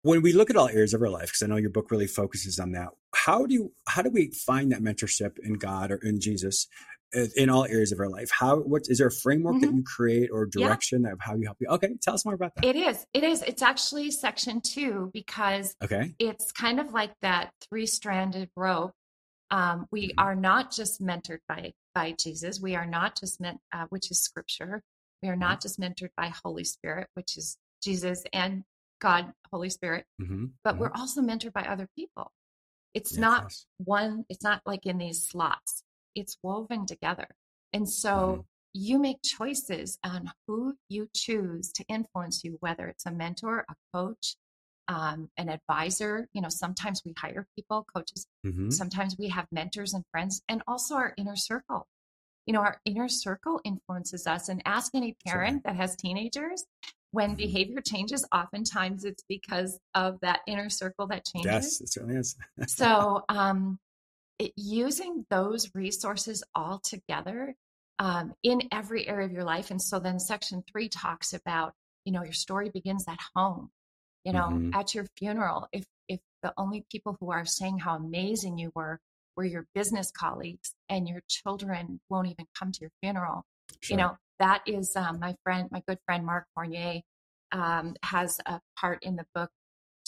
when 0.02 0.23
we 0.23 0.33
look 0.33 0.50
at 0.50 0.57
all 0.57 0.69
areas 0.69 0.95
of 0.95 1.02
our 1.02 1.09
life 1.09 1.26
because 1.26 1.42
i 1.42 1.47
know 1.47 1.57
your 1.57 1.71
book 1.71 1.90
really 1.90 2.07
focuses 2.07 2.59
on 2.59 2.73
that 2.73 2.88
how 3.14 3.47
do 3.47 3.54
you 3.54 3.73
how 3.88 4.02
do 4.02 4.11
we 4.11 4.30
find 4.30 4.73
that 4.73 4.80
mentorship 4.80 5.38
in 5.42 5.54
god 5.54 5.90
or 5.90 5.97
in 5.97 6.21
jesus 6.21 6.66
uh, 7.16 7.26
in 7.37 7.50
all 7.50 7.64
areas 7.64 7.92
of 7.92 7.99
our 7.99 8.09
life 8.09 8.30
how 8.30 8.57
what 8.57 8.83
is 8.88 8.99
there 8.99 9.09
a 9.09 9.12
framework 9.12 9.57
mm-hmm. 9.57 9.66
that 9.66 9.75
you 9.75 9.83
create 9.83 10.30
or 10.33 10.47
direction 10.47 11.02
yeah. 11.02 11.12
of 11.12 11.19
how 11.21 11.35
you 11.35 11.45
help 11.45 11.57
you 11.61 11.69
okay 11.69 11.95
tell 12.00 12.14
us 12.14 12.25
more 12.25 12.35
about 12.35 12.54
that 12.54 12.64
it 12.64 12.76
is 12.76 13.04
it 13.12 13.25
is 13.25 13.42
it's 13.42 13.62
actually 13.62 14.11
section 14.11 14.61
two 14.61 15.11
because 15.12 15.75
okay 15.83 16.14
it's 16.19 16.52
kind 16.52 16.80
of 16.80 16.92
like 16.92 17.12
that 17.23 17.50
three 17.69 17.87
stranded 17.87 18.49
rope 18.57 18.92
um, 19.52 19.87
we 19.90 20.09
mm-hmm. 20.09 20.21
are 20.21 20.37
not 20.37 20.73
just 20.73 21.02
mentored 21.02 21.40
by 21.49 21.73
by 21.95 22.12
jesus 22.12 22.61
we 22.61 22.76
are 22.76 22.87
not 22.87 23.19
just 23.19 23.40
meant 23.40 23.59
uh, 23.73 23.87
which 23.90 24.11
is 24.11 24.21
scripture 24.21 24.83
we 25.23 25.28
are 25.28 25.37
not 25.37 25.59
mm-hmm. 25.59 25.62
just 25.62 25.80
mentored 25.80 26.11
by 26.16 26.33
holy 26.45 26.64
spirit 26.64 27.09
which 27.14 27.37
is 27.37 27.59
jesus 27.83 28.23
and 28.33 28.62
God, 29.00 29.33
Holy 29.52 29.71
Spirit, 29.71 30.04
mm-hmm. 30.21 30.47
but 30.62 30.75
mm-hmm. 30.75 30.83
we're 30.83 30.92
also 30.95 31.23
mentored 31.23 31.52
by 31.52 31.62
other 31.62 31.88
people. 31.97 32.33
It's 32.95 33.12
yes, 33.12 33.21
not 33.21 33.52
one, 33.78 34.25
it's 34.28 34.42
not 34.42 34.62
like 34.66 34.87
in 34.87 34.99
these 34.99 35.25
slots, 35.25 35.83
it's 36.14 36.37
woven 36.42 36.87
together. 36.87 37.28
And 37.73 37.88
so 37.88 38.11
mm-hmm. 38.11 38.40
you 38.75 38.99
make 38.99 39.23
choices 39.23 39.99
on 40.04 40.30
who 40.47 40.75
you 40.88 41.09
choose 41.14 41.73
to 41.73 41.85
influence 41.88 42.42
you, 42.45 42.57
whether 42.61 42.88
it's 42.88 43.07
a 43.07 43.12
mentor, 43.12 43.64
a 43.69 43.75
coach, 43.95 44.37
um, 44.88 45.30
an 45.37 45.49
advisor. 45.49 46.26
You 46.33 46.42
know, 46.42 46.49
sometimes 46.49 47.02
we 47.04 47.14
hire 47.16 47.47
people, 47.54 47.87
coaches, 47.95 48.26
mm-hmm. 48.45 48.71
sometimes 48.71 49.16
we 49.19 49.28
have 49.28 49.47
mentors 49.52 49.95
and 49.95 50.04
friends, 50.11 50.42
and 50.49 50.62
also 50.66 50.97
our 50.97 51.14
inner 51.16 51.37
circle. 51.37 51.87
You 52.47 52.54
know, 52.54 52.61
our 52.61 52.80
inner 52.85 53.09
circle 53.09 53.61
influences 53.64 54.26
us. 54.26 54.49
And 54.49 54.62
ask 54.64 54.95
any 54.95 55.16
parent 55.25 55.57
sure. 55.57 55.61
that 55.66 55.76
has 55.76 55.95
teenagers, 55.95 56.64
when 57.12 57.34
behavior 57.34 57.80
changes, 57.80 58.26
oftentimes 58.32 59.04
it's 59.04 59.24
because 59.28 59.78
of 59.94 60.18
that 60.20 60.40
inner 60.46 60.70
circle 60.70 61.06
that 61.08 61.24
changes. 61.24 61.50
Yes, 61.50 61.80
it 61.80 61.92
certainly 61.92 62.16
is. 62.16 62.36
so, 62.68 63.24
um, 63.28 63.78
it, 64.38 64.52
using 64.56 65.26
those 65.30 65.70
resources 65.74 66.42
all 66.54 66.78
together 66.78 67.54
um, 67.98 68.32
in 68.42 68.62
every 68.72 69.06
area 69.06 69.26
of 69.26 69.32
your 69.32 69.44
life. 69.44 69.70
And 69.70 69.80
so 69.80 69.98
then 69.98 70.18
section 70.18 70.64
three 70.70 70.88
talks 70.88 71.34
about, 71.34 71.74
you 72.04 72.12
know, 72.12 72.22
your 72.22 72.32
story 72.32 72.70
begins 72.70 73.04
at 73.06 73.18
home, 73.34 73.70
you 74.24 74.32
know, 74.32 74.48
mm-hmm. 74.48 74.74
at 74.74 74.94
your 74.94 75.06
funeral. 75.18 75.68
If, 75.72 75.84
if 76.08 76.20
the 76.42 76.54
only 76.56 76.86
people 76.90 77.16
who 77.20 77.30
are 77.30 77.44
saying 77.44 77.78
how 77.78 77.96
amazing 77.96 78.56
you 78.56 78.72
were 78.74 79.00
were 79.36 79.44
your 79.44 79.66
business 79.74 80.10
colleagues 80.10 80.74
and 80.88 81.08
your 81.08 81.20
children 81.28 82.00
won't 82.08 82.28
even 82.28 82.46
come 82.58 82.72
to 82.72 82.80
your 82.80 82.90
funeral, 83.02 83.44
sure. 83.80 83.94
you 83.94 84.02
know, 84.02 84.16
that 84.40 84.62
is 84.66 84.97
um, 84.97 85.20
my 85.20 85.37
friend, 85.44 85.68
my 85.70 85.82
good 85.87 85.99
friend 86.06 86.26
Mark 86.26 86.47
Fournier 86.54 87.02
um, 87.52 87.94
has 88.02 88.40
a 88.47 88.61
part 88.78 88.99
in 89.02 89.16
the 89.16 89.26
book 89.35 89.50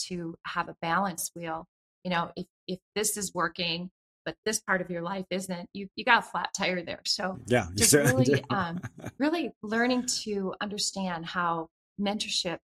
to 0.07 0.35
have 0.45 0.67
a 0.67 0.75
balance 0.81 1.31
wheel. 1.35 1.65
You 2.03 2.11
know, 2.11 2.31
if 2.35 2.47
if 2.67 2.79
this 2.95 3.15
is 3.15 3.33
working, 3.33 3.89
but 4.25 4.35
this 4.45 4.59
part 4.59 4.81
of 4.81 4.89
your 4.89 5.01
life 5.01 5.25
isn't, 5.29 5.69
you 5.73 5.87
you 5.95 6.03
got 6.03 6.19
a 6.19 6.27
flat 6.27 6.49
tire 6.57 6.83
there. 6.83 7.01
So 7.05 7.39
yeah, 7.45 7.67
just 7.75 7.93
really, 7.93 8.43
um, 8.49 8.81
really 9.19 9.51
learning 9.61 10.07
to 10.23 10.53
understand 10.59 11.25
how 11.25 11.69
mentorship 12.01 12.57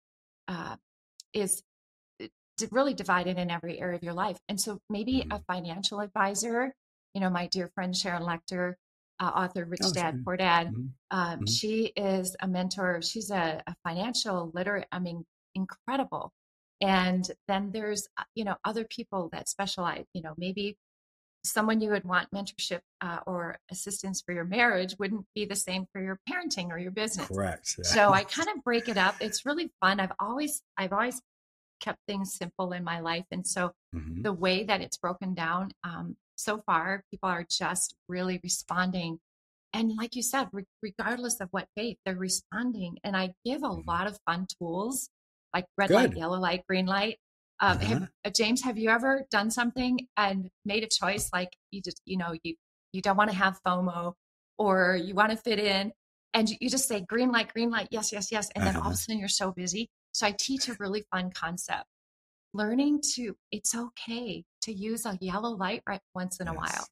uh, 0.49 0.77
is 1.35 1.63
uh, 2.21 2.27
really 2.71 2.95
divided 2.95 3.39
in 3.39 3.51
every 3.51 3.81
area 3.81 3.97
of 3.97 4.03
your 4.03 4.15
life. 4.15 4.39
And 4.49 4.61
so 4.61 4.81
maybe 4.89 5.21
mm-hmm. 5.21 5.33
a 5.33 5.43
financial 5.47 6.01
advisor, 6.01 6.75
you 7.15 7.21
know, 7.21 7.31
my 7.31 7.47
dear 7.47 7.71
friend 7.75 7.95
Sharon 7.95 8.23
Lechter, 8.23 8.75
uh, 9.21 9.31
author 9.35 9.65
Rich 9.65 9.81
oh, 9.85 9.93
Dad 9.93 10.23
Poor 10.25 10.37
Dad. 10.37 10.69
Mm-hmm. 10.69 10.87
Um, 11.11 11.31
mm-hmm. 11.31 11.47
She 11.47 11.93
is 11.97 12.37
a 12.41 12.49
mentor. 12.49 13.01
She's 13.03 13.31
a, 13.31 13.63
a, 13.67 13.75
financial 13.85 14.51
literate. 14.55 14.87
I 14.93 14.99
mean, 14.99 15.25
incredible. 15.55 16.33
And 16.81 17.29
then 17.49 17.71
there's 17.73 18.07
uh, 18.19 18.25
you 18.35 18.45
know 18.45 18.57
other 18.65 18.85
people 18.85 19.29
that 19.33 19.49
specialize. 19.49 20.05
You 20.15 20.23
know, 20.23 20.35
maybe 20.39 20.77
someone 21.45 21.81
you 21.81 21.91
would 21.91 22.05
want 22.05 22.29
mentorship 22.35 22.81
uh, 23.01 23.19
or 23.27 23.59
assistance 23.71 24.23
for 24.25 24.33
your 24.33 24.45
marriage 24.45 24.95
wouldn't 24.99 25.25
be 25.35 25.45
the 25.45 25.57
same 25.57 25.87
for 25.93 26.01
your 26.01 26.19
parenting 26.29 26.71
or 26.71 26.79
your 26.79 26.91
business. 26.91 27.29
Correct. 27.29 27.77
Yeah. 27.79 27.85
So 27.85 28.13
I 28.13 28.25
kind 28.37 28.49
of 28.55 28.63
break 28.63 28.89
it 28.89 28.97
up. 28.97 29.17
It's 29.21 29.45
really 29.47 29.71
fun. 29.81 30.01
I've 30.01 30.13
always 30.21 30.63
I've 30.77 30.93
always 30.93 31.21
kept 31.81 31.99
things 32.07 32.35
simple 32.35 32.73
in 32.73 32.85
my 32.85 33.01
life, 33.01 33.25
and 33.31 33.47
so 33.47 33.73
mm-hmm. 33.95 34.23
the 34.23 34.33
way 34.33 34.65
that 34.65 34.81
it's 34.81 34.97
broken 34.97 35.35
down 35.35 35.71
um, 35.85 36.17
so 36.39 36.63
far, 36.65 37.03
people 37.11 37.29
are 37.29 37.45
just 37.49 37.95
really 38.09 38.41
responding. 38.43 39.19
And 39.73 39.97
like 39.97 40.17
you 40.17 40.23
said, 40.23 40.49
re- 40.53 40.65
regardless 40.83 41.41
of 41.41 41.49
what 41.51 41.67
faith, 41.77 41.99
they're 42.05 42.17
responding. 42.17 42.97
And 43.05 43.17
I 43.17 43.31
give 43.45 43.63
a 43.63 43.67
mm-hmm. 43.67 43.89
lot 43.89 44.07
of 44.07 44.19
fun 44.25 44.47
tools 44.59 45.11
like 45.53 45.67
red 45.77 45.89
Good. 45.89 45.95
light, 45.95 46.17
yellow 46.17 46.39
light, 46.39 46.63
green 46.69 46.87
light. 46.87 47.19
Um, 47.61 47.77
uh-huh. 47.79 47.87
have, 47.87 48.09
uh, 48.25 48.31
James, 48.31 48.63
have 48.63 48.79
you 48.79 48.89
ever 48.89 49.27
done 49.31 49.51
something 49.51 50.07
and 50.17 50.49
made 50.65 50.85
a 50.85 50.89
choice 50.89 51.29
like 51.33 51.51
you 51.73 51.83
just, 51.83 52.01
you 52.05 52.17
know, 52.17 52.35
you 52.43 52.55
you 52.93 53.03
don't 53.03 53.17
want 53.17 53.31
to 53.31 53.37
have 53.37 53.61
FOMO 53.67 54.15
or 54.57 54.97
you 54.97 55.15
want 55.15 55.31
to 55.31 55.37
fit 55.37 55.59
in, 55.59 55.93
and 56.33 56.49
you, 56.49 56.57
you 56.61 56.71
just 56.71 56.89
say 56.89 57.01
green 57.01 57.31
light, 57.31 57.53
green 57.53 57.71
light, 57.71 57.89
yes, 57.91 58.13
yes, 58.13 58.33
yes, 58.33 58.49
and 58.55 58.65
then 58.65 58.77
uh-huh. 58.77 58.85
all 58.85 58.87
of 58.87 58.93
a 58.93 58.95
uh-huh. 58.95 58.97
sudden 58.97 59.19
you're 59.19 59.29
so 59.29 59.53
busy. 59.53 59.91
So 60.13 60.27
I 60.27 60.35
teach 60.39 60.69
a 60.69 60.77
really 60.79 61.05
fun 61.11 61.31
concept 61.31 61.85
learning 62.55 63.01
to 63.15 63.37
it's 63.53 63.75
okay 63.75 64.45
to 64.63 64.73
use 64.73 65.05
a 65.07 65.19
yellow 65.21 65.51
light 65.51 65.83
right 65.87 66.01
once 66.15 66.41
in 66.41 66.47
yes. 66.47 66.55
a 66.55 66.59
while 66.59 66.87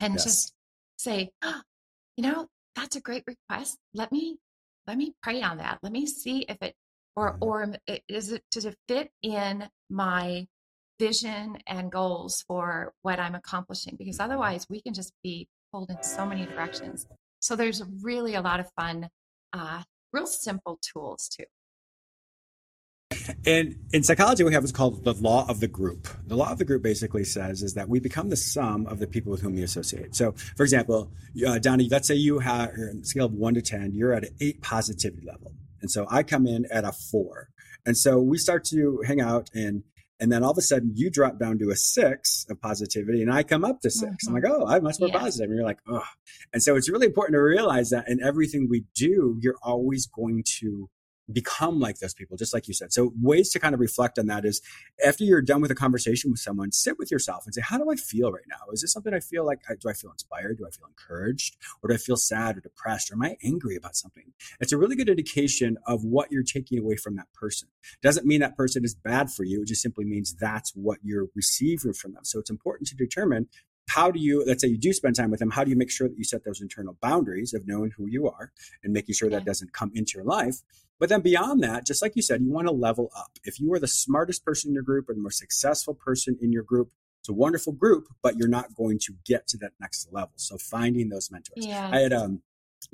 and 0.00 0.14
yes. 0.14 0.24
just 0.24 0.52
say 0.98 1.30
oh, 1.42 1.60
you 2.16 2.22
know 2.22 2.46
that's 2.76 2.96
a 2.96 3.00
great 3.00 3.24
request 3.26 3.78
let 3.94 4.12
me 4.12 4.38
let 4.86 4.96
me 4.96 5.14
pray 5.22 5.42
on 5.42 5.58
that 5.58 5.78
let 5.82 5.92
me 5.92 6.06
see 6.06 6.44
if 6.48 6.56
it 6.60 6.74
or 7.16 7.32
mm-hmm. 7.32 7.42
or 7.42 7.74
is 8.08 8.32
it 8.32 8.42
to 8.50 8.74
fit 8.88 9.10
in 9.22 9.68
my 9.88 10.46
vision 10.98 11.56
and 11.66 11.90
goals 11.90 12.44
for 12.46 12.92
what 13.02 13.18
i'm 13.18 13.34
accomplishing 13.34 13.96
because 13.98 14.16
mm-hmm. 14.18 14.30
otherwise 14.30 14.66
we 14.68 14.80
can 14.80 14.92
just 14.92 15.12
be 15.22 15.48
pulled 15.72 15.90
in 15.90 16.02
so 16.02 16.26
many 16.26 16.44
directions 16.44 17.06
so 17.40 17.56
there's 17.56 17.82
really 18.02 18.34
a 18.34 18.40
lot 18.40 18.60
of 18.60 18.70
fun 18.76 19.08
uh 19.52 19.82
real 20.12 20.26
simple 20.26 20.78
tools 20.82 21.28
too 21.28 21.44
and 23.46 23.76
in 23.92 24.02
psychology, 24.02 24.44
we 24.44 24.52
have 24.52 24.62
what's 24.62 24.72
called 24.72 25.04
the 25.04 25.14
law 25.14 25.46
of 25.48 25.60
the 25.60 25.68
group. 25.68 26.08
The 26.26 26.36
law 26.36 26.50
of 26.50 26.58
the 26.58 26.64
group 26.64 26.82
basically 26.82 27.24
says 27.24 27.62
is 27.62 27.74
that 27.74 27.88
we 27.88 28.00
become 28.00 28.28
the 28.28 28.36
sum 28.36 28.86
of 28.86 28.98
the 28.98 29.06
people 29.06 29.30
with 29.32 29.42
whom 29.42 29.54
we 29.54 29.62
associate. 29.62 30.14
So, 30.14 30.32
for 30.56 30.62
example, 30.62 31.12
uh, 31.46 31.58
Donnie, 31.58 31.88
let's 31.88 32.08
say 32.08 32.14
you 32.14 32.38
have 32.38 32.70
a 32.70 33.04
scale 33.04 33.26
of 33.26 33.32
one 33.32 33.54
to 33.54 33.62
10, 33.62 33.92
you're 33.94 34.12
at 34.12 34.24
an 34.24 34.34
eight 34.40 34.62
positivity 34.62 35.26
level. 35.26 35.52
And 35.80 35.90
so 35.90 36.06
I 36.10 36.22
come 36.22 36.46
in 36.46 36.66
at 36.70 36.84
a 36.84 36.92
four. 36.92 37.48
And 37.86 37.96
so 37.96 38.20
we 38.20 38.38
start 38.38 38.64
to 38.66 39.02
hang 39.06 39.20
out 39.20 39.50
and 39.54 39.84
and 40.22 40.30
then 40.30 40.44
all 40.44 40.50
of 40.50 40.58
a 40.58 40.62
sudden 40.62 40.92
you 40.94 41.10
drop 41.10 41.38
down 41.38 41.58
to 41.60 41.70
a 41.70 41.76
six 41.76 42.44
of 42.50 42.60
positivity 42.60 43.22
and 43.22 43.32
I 43.32 43.42
come 43.42 43.64
up 43.64 43.80
to 43.80 43.90
6 43.90 44.04
mm-hmm. 44.04 44.28
I'm 44.28 44.34
like, 44.34 44.52
oh, 44.52 44.66
I'm 44.66 44.82
much 44.82 45.00
more 45.00 45.08
yeah. 45.08 45.18
positive. 45.18 45.48
And 45.48 45.56
you're 45.56 45.66
like, 45.66 45.80
oh. 45.88 46.04
And 46.52 46.62
so 46.62 46.76
it's 46.76 46.90
really 46.90 47.06
important 47.06 47.36
to 47.36 47.40
realize 47.40 47.88
that 47.88 48.06
in 48.06 48.22
everything 48.22 48.68
we 48.68 48.84
do, 48.94 49.38
you're 49.40 49.56
always 49.62 50.06
going 50.06 50.44
to 50.58 50.90
become 51.32 51.80
like 51.80 51.98
those 51.98 52.14
people, 52.14 52.36
just 52.36 52.52
like 52.52 52.68
you 52.68 52.74
said. 52.74 52.92
So 52.92 53.12
ways 53.20 53.50
to 53.50 53.60
kind 53.60 53.74
of 53.74 53.80
reflect 53.80 54.18
on 54.18 54.26
that 54.26 54.44
is 54.44 54.60
after 55.04 55.24
you're 55.24 55.42
done 55.42 55.60
with 55.60 55.70
a 55.70 55.74
conversation 55.74 56.30
with 56.30 56.40
someone, 56.40 56.72
sit 56.72 56.98
with 56.98 57.10
yourself 57.10 57.44
and 57.44 57.54
say, 57.54 57.60
how 57.60 57.78
do 57.78 57.90
I 57.90 57.96
feel 57.96 58.32
right 58.32 58.44
now? 58.48 58.70
Is 58.72 58.82
this 58.82 58.92
something 58.92 59.14
I 59.14 59.20
feel 59.20 59.44
like, 59.44 59.60
do 59.80 59.88
I 59.88 59.92
feel 59.92 60.10
inspired? 60.10 60.58
Do 60.58 60.66
I 60.66 60.70
feel 60.70 60.86
encouraged? 60.86 61.56
Or 61.82 61.88
do 61.88 61.94
I 61.94 61.98
feel 61.98 62.16
sad 62.16 62.56
or 62.56 62.60
depressed? 62.60 63.10
Or 63.10 63.14
am 63.14 63.22
I 63.22 63.36
angry 63.44 63.76
about 63.76 63.96
something? 63.96 64.32
It's 64.60 64.72
a 64.72 64.78
really 64.78 64.96
good 64.96 65.08
indication 65.08 65.78
of 65.86 66.04
what 66.04 66.30
you're 66.30 66.42
taking 66.42 66.78
away 66.78 66.96
from 66.96 67.16
that 67.16 67.32
person. 67.32 67.68
Doesn't 68.02 68.26
mean 68.26 68.40
that 68.40 68.56
person 68.56 68.84
is 68.84 68.94
bad 68.94 69.30
for 69.30 69.44
you. 69.44 69.62
It 69.62 69.68
just 69.68 69.82
simply 69.82 70.04
means 70.04 70.34
that's 70.34 70.70
what 70.74 70.98
you're 71.02 71.28
receiving 71.34 71.92
from 71.92 72.12
them. 72.14 72.24
So 72.24 72.38
it's 72.38 72.50
important 72.50 72.88
to 72.88 72.96
determine 72.96 73.48
how 73.90 74.10
do 74.10 74.18
you 74.18 74.44
let's 74.46 74.62
say 74.62 74.68
you 74.68 74.78
do 74.78 74.92
spend 74.92 75.16
time 75.16 75.30
with 75.30 75.40
them 75.40 75.50
how 75.50 75.64
do 75.64 75.70
you 75.70 75.76
make 75.76 75.90
sure 75.90 76.08
that 76.08 76.16
you 76.16 76.24
set 76.24 76.44
those 76.44 76.60
internal 76.60 76.96
boundaries 77.00 77.52
of 77.52 77.66
knowing 77.66 77.90
who 77.96 78.06
you 78.06 78.28
are 78.28 78.52
and 78.82 78.92
making 78.92 79.14
sure 79.14 79.28
that 79.28 79.44
doesn't 79.44 79.72
come 79.72 79.90
into 79.94 80.12
your 80.16 80.24
life? 80.24 80.56
But 80.98 81.08
then 81.08 81.20
beyond 81.20 81.62
that 81.62 81.86
just 81.86 82.02
like 82.02 82.16
you 82.16 82.22
said 82.22 82.40
you 82.40 82.50
want 82.50 82.68
to 82.68 82.72
level 82.72 83.10
up. 83.16 83.38
If 83.44 83.60
you 83.60 83.72
are 83.74 83.78
the 83.78 83.88
smartest 83.88 84.44
person 84.44 84.70
in 84.70 84.74
your 84.74 84.82
group 84.82 85.08
or 85.08 85.14
the 85.14 85.20
most 85.20 85.38
successful 85.38 85.94
person 85.94 86.38
in 86.40 86.52
your 86.52 86.62
group 86.62 86.90
it's 87.20 87.28
a 87.28 87.34
wonderful 87.34 87.72
group 87.72 88.08
but 88.22 88.36
you're 88.36 88.48
not 88.48 88.74
going 88.74 88.98
to 89.00 89.14
get 89.24 89.46
to 89.48 89.58
that 89.58 89.72
next 89.80 90.08
level. 90.12 90.32
So 90.36 90.56
finding 90.56 91.08
those 91.08 91.30
mentors. 91.30 91.66
Yeah. 91.66 91.90
i 91.92 91.98
had 91.98 92.12
um 92.12 92.42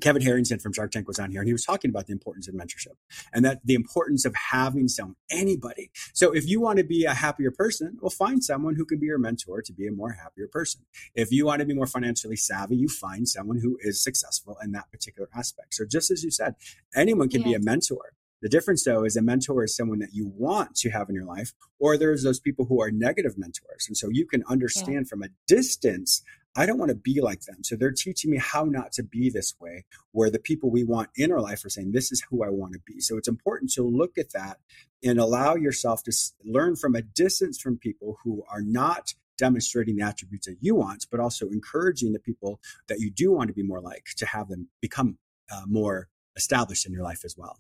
Kevin 0.01 0.23
Harrington 0.23 0.59
from 0.59 0.73
Shark 0.73 0.91
Tank 0.91 1.09
was 1.09 1.19
on 1.19 1.31
here 1.31 1.41
and 1.41 1.49
he 1.49 1.53
was 1.53 1.65
talking 1.65 1.91
about 1.91 2.07
the 2.07 2.13
importance 2.13 2.49
of 2.49 2.55
mentorship 2.55 2.97
and 3.33 3.45
that 3.45 3.61
the 3.65 3.75
importance 3.75 4.25
of 4.25 4.35
having 4.35 4.89
someone, 4.89 5.17
anybody. 5.31 5.91
So 6.13 6.33
if 6.33 6.49
you 6.49 6.61
want 6.61 6.79
to 6.79 6.85
be 6.85 7.05
a 7.05 7.15
happier 7.15 7.51
person, 7.51 7.99
well, 8.01 8.11
find 8.11 8.43
someone 8.43 8.75
who 8.75 8.85
can 8.85 8.99
be 8.99 9.07
your 9.07 9.19
mentor 9.19 9.63
to 9.63 9.73
be 9.73 9.87
a 9.87 9.93
more 9.93 10.13
happier 10.13 10.49
person. 10.49 10.83
If 11.15 11.33
you 11.33 11.47
want 11.47 11.61
to 11.61 11.67
be 11.67 11.75
more 11.75 11.87
financially 11.87 12.37
savvy, 12.37 12.77
you 12.77 12.89
find 12.89 13.29
someone 13.29 13.61
who 13.61 13.79
is 13.81 14.03
successful 14.03 14.57
in 14.63 14.73
that 14.73 14.91
particular 14.91 15.29
aspect. 15.35 15.75
So 15.75 15.85
just 15.85 16.11
as 16.11 16.23
you 16.23 16.31
said, 16.31 16.57
anyone 16.95 17.29
can 17.29 17.43
be 17.43 17.55
a 17.55 17.61
mentor. 17.61 18.13
The 18.43 18.51
difference 18.51 18.85
though 18.85 19.05
is 19.05 19.17
a 19.17 19.23
mentor 19.23 19.65
is 19.65 19.75
someone 19.75 19.99
that 20.01 20.13
you 20.13 20.31
want 20.37 20.77
to 20.77 20.91
have 20.91 21.09
in 21.09 21.15
your 21.15 21.25
life, 21.25 21.53
or 21.79 21.97
there's 21.97 22.23
those 22.23 22.39
people 22.39 22.67
who 22.67 22.81
are 22.83 22.91
negative 22.91 23.39
mentors. 23.39 23.87
And 23.89 23.97
so 23.97 24.09
you 24.11 24.27
can 24.27 24.45
understand 24.49 25.07
yeah. 25.07 25.09
from 25.09 25.23
a 25.23 25.29
distance 25.47 26.23
I 26.57 26.67
don't 26.67 26.79
want 26.79 26.89
to 26.89 26.97
be 26.97 27.21
like 27.21 27.43
them. 27.43 27.63
So 27.63 27.77
they're 27.77 27.93
teaching 27.93 28.31
me 28.31 28.39
how 28.39 28.65
not 28.65 28.93
to 28.93 29.03
be 29.03 29.31
this 29.31 29.55
way, 29.61 29.85
where 30.13 30.31
the 30.31 30.39
people 30.39 30.71
we 30.71 30.85
want 30.85 31.11
in 31.17 31.31
our 31.31 31.41
life 31.41 31.65
are 31.65 31.69
saying, 31.69 31.93
this 31.93 32.11
is 32.11 32.25
who 32.29 32.43
I 32.43 32.49
want 32.49 32.73
to 32.73 32.81
be. 32.87 33.01
So 33.01 33.17
it's 33.19 33.29
important 33.29 33.73
to 33.73 33.83
look 33.83 34.17
at 34.19 34.33
that 34.33 34.59
and 35.05 35.19
allow 35.19 35.55
yourself 35.55 36.03
to 36.05 36.13
learn 36.45 36.77
from 36.77 36.95
a 36.95 37.03
distance 37.03 37.61
from 37.61 37.77
people 37.77 38.19
who 38.25 38.43
are 38.51 38.63
not 38.63 39.15
demonstrating 39.39 39.97
the 39.97 40.05
attributes 40.05 40.47
that 40.47 40.57
you 40.61 40.75
want, 40.75 41.07
but 41.11 41.21
also 41.21 41.49
encouraging 41.49 42.13
the 42.13 42.19
people 42.19 42.59
that 42.89 43.01
you 43.01 43.11
do 43.11 43.31
want 43.31 43.49
to 43.49 43.55
be 43.55 43.63
more 43.63 43.81
like 43.81 44.07
to 44.17 44.25
have 44.25 44.49
them 44.49 44.69
become 44.81 45.19
uh, 45.53 45.63
more 45.67 46.09
established 46.37 46.87
in 46.87 46.93
your 46.93 47.03
life 47.03 47.25
as 47.25 47.37
well. 47.37 47.59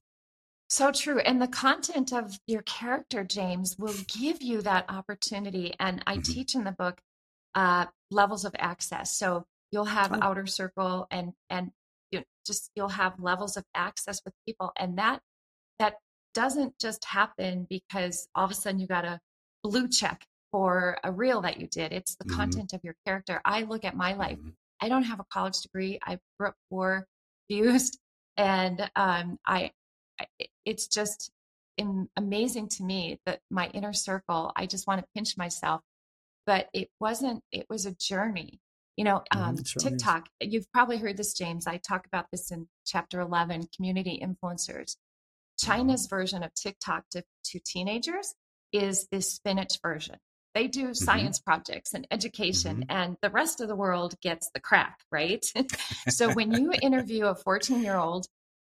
So 0.68 0.90
true. 0.90 1.20
And 1.20 1.40
the 1.40 1.46
content 1.48 2.12
of 2.12 2.40
your 2.46 2.62
character, 2.62 3.22
James, 3.22 3.76
will 3.78 3.94
give 4.08 4.42
you 4.42 4.62
that 4.62 4.86
opportunity. 4.88 5.74
And 5.78 6.02
I 6.06 6.14
mm-hmm. 6.14 6.32
teach 6.32 6.54
in 6.54 6.64
the 6.64 6.72
book 6.72 7.00
uh, 7.56 7.86
levels 8.10 8.44
of 8.44 8.54
access. 8.58 9.18
So 9.18 9.44
you'll 9.72 9.86
have 9.86 10.12
oh. 10.12 10.18
outer 10.22 10.46
circle 10.46 11.08
and 11.10 11.32
and 11.50 11.72
you 12.12 12.20
know, 12.20 12.24
just 12.46 12.70
you'll 12.76 12.88
have 12.90 13.18
levels 13.18 13.56
of 13.56 13.64
access 13.74 14.20
with 14.24 14.34
people, 14.46 14.72
and 14.78 14.98
that 14.98 15.20
that 15.80 15.94
doesn't 16.34 16.78
just 16.78 17.04
happen 17.04 17.66
because 17.68 18.28
all 18.34 18.44
of 18.44 18.50
a 18.50 18.54
sudden 18.54 18.78
you 18.78 18.86
got 18.86 19.04
a 19.04 19.18
blue 19.64 19.88
check 19.88 20.24
for 20.52 20.98
a 21.02 21.10
reel 21.10 21.40
that 21.40 21.58
you 21.58 21.66
did. 21.66 21.92
It's 21.92 22.14
the 22.16 22.24
mm-hmm. 22.24 22.36
content 22.36 22.72
of 22.74 22.84
your 22.84 22.94
character. 23.04 23.40
I 23.44 23.62
look 23.62 23.84
at 23.84 23.96
my 23.96 24.12
life. 24.12 24.38
Mm-hmm. 24.38 24.50
I 24.80 24.88
don't 24.88 25.04
have 25.04 25.18
a 25.18 25.24
college 25.32 25.60
degree. 25.62 25.98
I 26.06 26.18
grew 26.38 26.48
up 26.48 26.54
poor, 26.70 27.06
abused, 27.50 27.98
and 28.36 28.88
um, 28.94 29.38
I, 29.46 29.72
I 30.20 30.26
it's 30.64 30.86
just 30.86 31.30
amazing 32.16 32.68
to 32.68 32.82
me 32.82 33.18
that 33.26 33.40
my 33.50 33.68
inner 33.68 33.92
circle. 33.92 34.52
I 34.54 34.66
just 34.66 34.86
want 34.86 35.00
to 35.00 35.06
pinch 35.14 35.36
myself 35.36 35.80
but 36.46 36.68
it 36.72 36.88
wasn't, 37.00 37.42
it 37.52 37.66
was 37.68 37.86
a 37.86 37.92
journey. 37.92 38.60
You 38.96 39.04
know, 39.04 39.22
mm-hmm, 39.32 39.42
um, 39.42 39.56
TikTok, 39.56 40.28
you've 40.40 40.70
probably 40.72 40.96
heard 40.96 41.16
this, 41.16 41.34
James. 41.34 41.66
I 41.66 41.76
talk 41.76 42.06
about 42.06 42.26
this 42.32 42.50
in 42.50 42.66
chapter 42.86 43.20
11 43.20 43.68
community 43.74 44.18
influencers. 44.22 44.96
Mm-hmm. 44.96 45.66
China's 45.66 46.06
version 46.06 46.42
of 46.42 46.54
TikTok 46.54 47.04
to, 47.10 47.22
to 47.44 47.60
teenagers 47.60 48.34
is 48.72 49.06
this 49.10 49.32
spinach 49.32 49.80
version. 49.82 50.16
They 50.54 50.68
do 50.68 50.84
mm-hmm. 50.84 50.92
science 50.92 51.38
mm-hmm. 51.38 51.50
projects 51.50 51.92
and 51.92 52.06
education, 52.10 52.78
mm-hmm. 52.78 52.96
and 52.96 53.16
the 53.20 53.28
rest 53.28 53.60
of 53.60 53.68
the 53.68 53.76
world 53.76 54.14
gets 54.22 54.50
the 54.54 54.60
crack, 54.60 55.00
right? 55.12 55.44
so 56.08 56.32
when 56.32 56.52
you 56.60 56.72
interview 56.80 57.26
a 57.26 57.34
14 57.34 57.82
year 57.82 57.96
old 57.96 58.26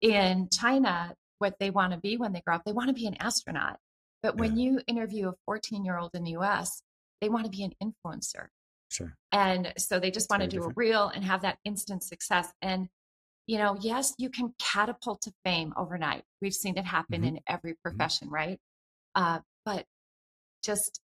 in 0.02 0.50
China, 0.52 1.14
what 1.38 1.60
they 1.60 1.70
want 1.70 1.94
to 1.94 2.00
be 2.00 2.18
when 2.18 2.34
they 2.34 2.42
grow 2.42 2.56
up, 2.56 2.64
they 2.66 2.74
want 2.74 2.88
to 2.88 2.94
be 2.96 3.06
an 3.06 3.18
astronaut. 3.20 3.78
But 4.24 4.38
when 4.38 4.58
yeah. 4.58 4.72
you 4.72 4.82
interview 4.88 5.30
a 5.30 5.34
14 5.46 5.86
year 5.86 5.98
old 5.98 6.16
in 6.16 6.24
the 6.24 6.32
US, 6.32 6.82
they 7.22 7.30
want 7.30 7.46
to 7.46 7.52
be 7.52 7.64
an 7.64 7.74
influencer. 7.82 8.48
Sure. 8.90 9.16
And 9.32 9.74
so 9.78 10.00
they 10.00 10.12
just 10.12 10.30
want 10.30 10.44
to 10.44 10.48
do 10.48 10.58
different. 10.58 10.78
a 10.78 10.80
reel 10.80 11.12
and 11.14 11.24
have 11.24 11.42
that 11.42 11.58
instant 11.66 12.04
success. 12.04 12.52
And, 12.62 12.88
you 13.46 13.58
know, 13.58 13.78
yes, 13.82 14.14
you 14.18 14.30
can 14.30 14.54
catapult 14.60 15.22
to 15.24 15.34
fame 15.44 15.74
overnight. 15.78 16.24
We've 16.42 16.54
seen 16.54 16.78
it 16.78 16.86
happen 16.86 17.22
mm-hmm. 17.22 17.38
in 17.38 17.40
every 17.48 17.74
mm-hmm. 17.74 17.90
profession, 17.90 18.28
mm-hmm. 18.28 18.36
right? 18.36 18.60
Uh, 19.16 19.40
but 19.66 19.86
just, 20.64 21.02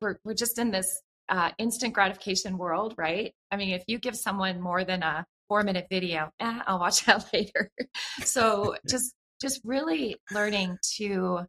we're, 0.00 0.16
we're 0.24 0.34
just 0.34 0.58
in 0.58 0.70
this 0.70 1.02
uh, 1.28 1.50
instant 1.58 1.94
gratification 1.94 2.58
world, 2.58 2.94
right? 2.96 3.32
I 3.50 3.56
mean, 3.56 3.70
if 3.70 3.84
you 3.86 3.98
give 3.98 4.16
someone 4.16 4.60
more 4.60 4.84
than 4.84 5.02
a 5.02 5.26
four 5.48 5.62
minute 5.62 5.86
video, 5.90 6.30
eh, 6.40 6.58
I'll 6.66 6.78
watch 6.78 7.04
that 7.06 7.28
later. 7.32 7.70
so 8.24 8.76
just, 8.88 9.14
just 9.40 9.60
really 9.64 10.16
learning 10.32 10.76
to 10.96 11.40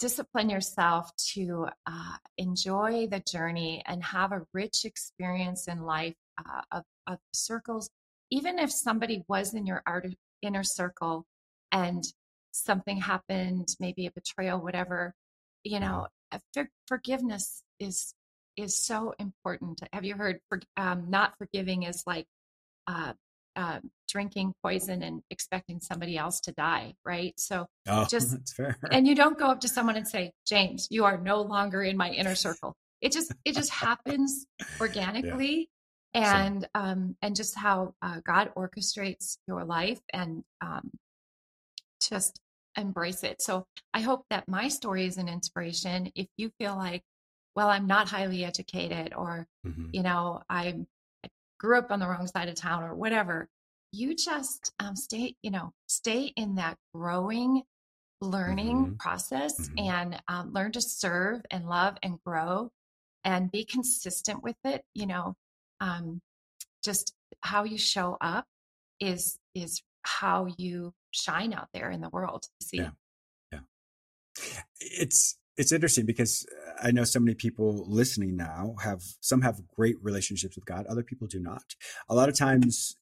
discipline 0.00 0.48
yourself 0.48 1.10
to 1.34 1.68
uh, 1.86 2.16
enjoy 2.38 3.06
the 3.06 3.20
journey 3.20 3.82
and 3.86 4.02
have 4.02 4.32
a 4.32 4.42
rich 4.52 4.84
experience 4.84 5.68
in 5.68 5.82
life 5.82 6.14
uh, 6.38 6.62
of, 6.72 6.84
of, 7.06 7.18
circles. 7.34 7.90
Even 8.30 8.58
if 8.58 8.72
somebody 8.72 9.22
was 9.28 9.54
in 9.54 9.66
your 9.66 9.82
art, 9.86 10.06
inner 10.42 10.64
circle 10.64 11.26
and 11.70 12.02
something 12.52 12.96
happened, 12.96 13.68
maybe 13.78 14.06
a 14.06 14.10
betrayal, 14.10 14.58
whatever, 14.58 15.14
you 15.64 15.78
know, 15.78 16.06
for, 16.54 16.68
forgiveness 16.88 17.62
is 17.78 18.14
is 18.56 18.84
so 18.84 19.14
important. 19.18 19.80
Have 19.92 20.04
you 20.04 20.14
heard 20.14 20.40
for, 20.48 20.60
um, 20.76 21.08
not 21.08 21.34
forgiving 21.38 21.84
is 21.84 22.02
like 22.06 22.26
uh, 22.86 23.12
uh, 23.56 23.80
drinking 24.10 24.54
poison 24.62 25.02
and 25.02 25.22
expecting 25.30 25.80
somebody 25.80 26.16
else 26.16 26.40
to 26.40 26.52
die, 26.52 26.94
right? 27.04 27.34
So 27.38 27.66
oh, 27.88 28.06
just 28.10 28.32
that's 28.32 28.52
fair. 28.52 28.76
And 28.90 29.06
you 29.06 29.14
don't 29.14 29.38
go 29.38 29.46
up 29.46 29.60
to 29.60 29.68
someone 29.68 29.96
and 29.96 30.06
say, 30.06 30.32
"James, 30.46 30.88
you 30.90 31.04
are 31.04 31.18
no 31.18 31.42
longer 31.42 31.82
in 31.82 31.96
my 31.96 32.10
inner 32.10 32.34
circle." 32.34 32.74
It 33.00 33.12
just 33.12 33.32
it 33.44 33.54
just 33.54 33.70
happens 33.70 34.46
organically, 34.80 35.70
yeah. 36.14 36.44
and 36.44 36.62
so. 36.62 36.68
um, 36.74 37.16
and 37.22 37.36
just 37.36 37.56
how 37.56 37.94
uh, 38.02 38.20
God 38.24 38.50
orchestrates 38.56 39.38
your 39.46 39.64
life 39.64 40.00
and 40.12 40.42
um, 40.60 40.90
just 42.08 42.40
embrace 42.76 43.24
it. 43.24 43.42
So 43.42 43.66
I 43.94 44.00
hope 44.00 44.24
that 44.30 44.48
my 44.48 44.68
story 44.68 45.06
is 45.06 45.18
an 45.18 45.28
inspiration. 45.28 46.12
If 46.14 46.28
you 46.36 46.50
feel 46.58 46.76
like, 46.76 47.02
well, 47.56 47.68
I'm 47.68 47.86
not 47.86 48.08
highly 48.08 48.44
educated, 48.44 49.14
or 49.16 49.46
mm-hmm. 49.66 49.86
you 49.92 50.02
know, 50.02 50.42
I'm 50.48 50.86
grew 51.60 51.78
up 51.78 51.90
on 51.90 52.00
the 52.00 52.08
wrong 52.08 52.26
side 52.26 52.48
of 52.48 52.54
town 52.54 52.82
or 52.82 52.94
whatever 52.94 53.46
you 53.92 54.14
just 54.14 54.72
um, 54.78 54.96
stay 54.96 55.34
you 55.42 55.50
know 55.50 55.72
stay 55.86 56.32
in 56.36 56.56
that 56.56 56.76
growing 56.94 57.62
learning 58.20 58.76
mm-hmm. 58.76 58.94
process 58.96 59.58
mm-hmm. 59.58 59.78
and 59.78 60.22
um, 60.28 60.52
learn 60.52 60.72
to 60.72 60.80
serve 60.80 61.40
and 61.50 61.66
love 61.66 61.96
and 62.02 62.18
grow 62.24 62.70
and 63.24 63.50
be 63.50 63.64
consistent 63.64 64.42
with 64.42 64.56
it 64.64 64.82
you 64.94 65.06
know 65.06 65.34
um, 65.80 66.20
just 66.84 67.14
how 67.42 67.64
you 67.64 67.78
show 67.78 68.16
up 68.20 68.44
is 69.00 69.38
is 69.54 69.82
how 70.02 70.46
you 70.58 70.92
shine 71.10 71.52
out 71.52 71.68
there 71.72 71.90
in 71.90 72.00
the 72.00 72.08
world 72.10 72.46
see 72.60 72.78
yeah 72.78 72.90
yeah 73.52 73.60
it's 74.80 75.36
it's 75.56 75.72
interesting 75.72 76.06
because 76.06 76.46
I 76.82 76.90
know 76.90 77.04
so 77.04 77.20
many 77.20 77.34
people 77.34 77.84
listening 77.86 78.36
now 78.36 78.76
have 78.82 79.02
some 79.20 79.42
have 79.42 79.60
great 79.76 79.96
relationships 80.00 80.56
with 80.56 80.64
God, 80.64 80.86
other 80.86 81.02
people 81.02 81.26
do 81.26 81.38
not. 81.38 81.62
A 82.08 82.14
lot 82.14 82.30
of 82.30 82.38
times, 82.38 82.94
uh, 82.96 82.99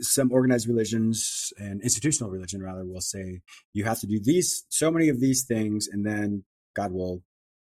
some 0.00 0.32
organized 0.32 0.68
religions 0.68 1.52
and 1.58 1.80
institutional 1.82 2.30
religion 2.30 2.62
rather 2.62 2.84
will 2.84 3.00
say 3.00 3.40
you 3.72 3.84
have 3.84 4.00
to 4.00 4.06
do 4.06 4.20
these 4.22 4.64
so 4.68 4.90
many 4.90 5.08
of 5.08 5.20
these 5.20 5.44
things 5.44 5.88
and 5.90 6.04
then 6.04 6.44
God 6.74 6.92
will 6.92 7.22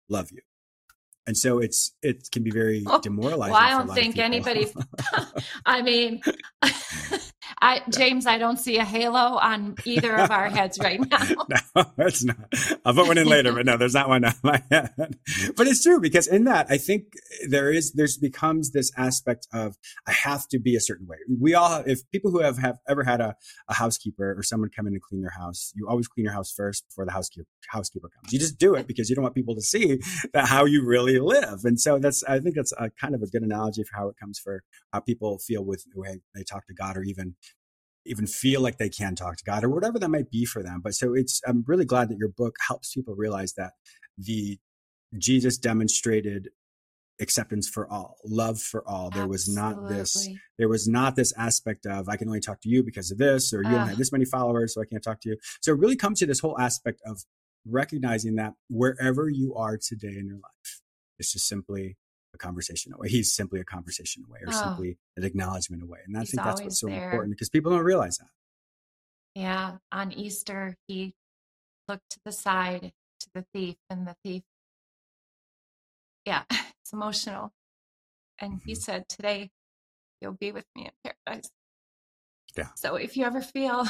love 0.09 0.31
you. 0.31 0.41
And 1.25 1.37
so 1.37 1.59
it's 1.59 1.93
it 2.01 2.29
can 2.31 2.43
be 2.43 2.51
very 2.51 2.83
oh, 2.85 2.99
demoralizing. 2.99 3.53
Well, 3.53 3.61
I 3.61 3.69
don't 3.69 3.93
think 3.93 4.17
anybody. 4.17 4.67
I 5.65 5.81
mean, 5.81 6.21
I, 7.61 7.81
James, 7.89 8.25
I 8.25 8.37
don't 8.37 8.57
see 8.57 8.77
a 8.77 8.85
halo 8.85 9.37
on 9.37 9.75
either 9.85 10.15
of 10.15 10.31
our 10.31 10.49
heads 10.49 10.79
right 10.79 10.99
now. 11.11 11.19
no, 11.75 11.85
it's 11.99 12.23
not. 12.23 12.37
I'll 12.85 12.93
put 12.93 13.07
one 13.07 13.17
in 13.17 13.27
later, 13.27 13.53
but 13.53 13.65
no, 13.65 13.77
there's 13.77 13.93
not 13.93 14.09
one 14.09 14.25
on 14.25 14.33
my 14.43 14.61
head. 14.71 15.17
But 15.55 15.67
it's 15.67 15.83
true 15.83 15.99
because 15.99 16.27
in 16.27 16.45
that, 16.45 16.67
I 16.69 16.77
think 16.77 17.13
there 17.47 17.71
is, 17.71 17.93
there's 17.93 18.17
becomes 18.17 18.71
this 18.71 18.91
aspect 18.97 19.47
of 19.53 19.77
I 20.07 20.11
have 20.11 20.47
to 20.49 20.59
be 20.59 20.75
a 20.75 20.81
certain 20.81 21.07
way. 21.07 21.17
We 21.39 21.53
all, 21.53 21.83
if 21.85 22.09
people 22.11 22.31
who 22.31 22.39
have, 22.39 22.57
have 22.57 22.77
ever 22.87 23.03
had 23.03 23.21
a, 23.21 23.35
a 23.67 23.73
housekeeper 23.73 24.35
or 24.37 24.43
someone 24.43 24.69
come 24.75 24.87
in 24.87 24.93
and 24.93 25.01
clean 25.01 25.21
their 25.21 25.31
house, 25.37 25.73
you 25.75 25.87
always 25.87 26.07
clean 26.07 26.25
your 26.25 26.33
house 26.33 26.51
first 26.51 26.85
before 26.87 27.05
the 27.05 27.11
housekeeper 27.11 27.47
housekeeper 27.69 28.09
comes. 28.09 28.31
You 28.31 28.39
just 28.39 28.57
do 28.57 28.75
it 28.75 28.87
because 28.87 29.09
you 29.09 29.15
don't 29.15 29.23
want 29.23 29.35
people 29.35 29.55
to 29.55 29.61
see 29.61 29.99
that 30.33 30.47
how 30.47 30.65
you 30.65 30.85
really 30.85 31.19
live. 31.19 31.61
And 31.63 31.79
so 31.79 31.99
that's, 31.99 32.23
I 32.23 32.39
think 32.39 32.55
that's 32.55 32.73
a 32.77 32.89
kind 32.89 33.15
of 33.15 33.21
a 33.21 33.27
good 33.27 33.41
analogy 33.41 33.83
for 33.83 33.97
how 33.97 34.07
it 34.09 34.15
comes 34.19 34.39
for 34.39 34.63
how 34.91 34.99
people 34.99 35.39
feel 35.39 35.63
with 35.63 35.85
the 35.93 35.99
way 35.99 36.21
they 36.35 36.43
talk 36.43 36.67
to 36.67 36.73
God 36.73 36.97
or 36.97 37.03
even 37.03 37.35
even 38.05 38.27
feel 38.27 38.61
like 38.61 38.77
they 38.77 38.89
can 38.89 39.15
talk 39.15 39.37
to 39.37 39.43
God 39.43 39.63
or 39.63 39.69
whatever 39.69 39.99
that 39.99 40.09
might 40.09 40.29
be 40.29 40.45
for 40.45 40.61
them. 40.61 40.81
But 40.83 40.93
so 40.93 41.13
it's, 41.13 41.41
I'm 41.47 41.63
really 41.67 41.85
glad 41.85 42.09
that 42.09 42.17
your 42.17 42.29
book 42.29 42.55
helps 42.67 42.93
people 42.93 43.15
realize 43.15 43.53
that 43.53 43.73
the 44.17 44.59
Jesus 45.17 45.57
demonstrated 45.57 46.49
acceptance 47.21 47.69
for 47.69 47.89
all, 47.91 48.17
love 48.25 48.59
for 48.59 48.87
all. 48.87 49.09
There 49.09 49.27
was 49.27 49.47
not 49.47 49.87
this, 49.87 50.27
there 50.57 50.67
was 50.67 50.87
not 50.87 51.15
this 51.15 51.31
aspect 51.37 51.85
of, 51.85 52.09
I 52.09 52.17
can 52.17 52.27
only 52.27 52.39
talk 52.39 52.61
to 52.61 52.69
you 52.69 52.83
because 52.83 53.11
of 53.11 53.17
this, 53.17 53.53
or 53.53 53.61
you 53.63 53.69
uh. 53.69 53.71
don't 53.71 53.87
have 53.89 53.97
this 53.97 54.11
many 54.11 54.25
followers, 54.25 54.73
so 54.73 54.81
I 54.81 54.85
can't 54.85 55.03
talk 55.03 55.21
to 55.21 55.29
you. 55.29 55.37
So 55.61 55.71
it 55.71 55.79
really 55.79 55.95
comes 55.95 56.19
to 56.19 56.25
this 56.25 56.39
whole 56.39 56.59
aspect 56.59 57.01
of 57.05 57.21
recognizing 57.65 58.35
that 58.35 58.53
wherever 58.69 59.29
you 59.29 59.55
are 59.55 59.77
today 59.77 60.15
in 60.17 60.27
your 60.27 60.37
life, 60.37 60.81
it's 61.19 61.31
just 61.31 61.47
simply 61.47 61.97
a 62.33 62.37
conversation 62.37 62.93
away. 62.93 63.09
He's 63.09 63.33
simply 63.33 63.59
a 63.59 63.63
conversation 63.63 64.23
away 64.27 64.39
or 64.41 64.49
oh. 64.49 64.51
simply 64.51 64.97
an 65.17 65.23
acknowledgement 65.23 65.83
away. 65.83 65.99
And 66.05 66.17
I 66.17 66.23
think 66.23 66.43
that's 66.43 66.61
what's 66.61 66.79
so 66.79 66.87
there. 66.87 67.05
important 67.05 67.31
because 67.31 67.49
people 67.49 67.71
don't 67.71 67.83
realize 67.83 68.17
that. 68.17 68.29
Yeah. 69.35 69.77
On 69.91 70.11
Easter, 70.11 70.75
he 70.87 71.13
looked 71.87 72.09
to 72.11 72.19
the 72.25 72.31
side 72.31 72.91
to 73.23 73.29
the 73.33 73.45
thief, 73.53 73.75
and 73.89 74.07
the 74.07 74.15
thief, 74.23 74.43
yeah, 76.25 76.43
it's 76.51 76.93
emotional. 76.93 77.51
And 78.39 78.53
mm-hmm. 78.53 78.67
he 78.67 78.75
said, 78.75 79.07
Today, 79.09 79.49
you'll 80.21 80.33
be 80.33 80.51
with 80.51 80.65
me 80.75 80.85
in 80.85 81.13
paradise. 81.25 81.49
Yeah. 82.55 82.69
So 82.75 82.95
if 82.95 83.17
you 83.17 83.25
ever 83.25 83.41
feel 83.41 83.87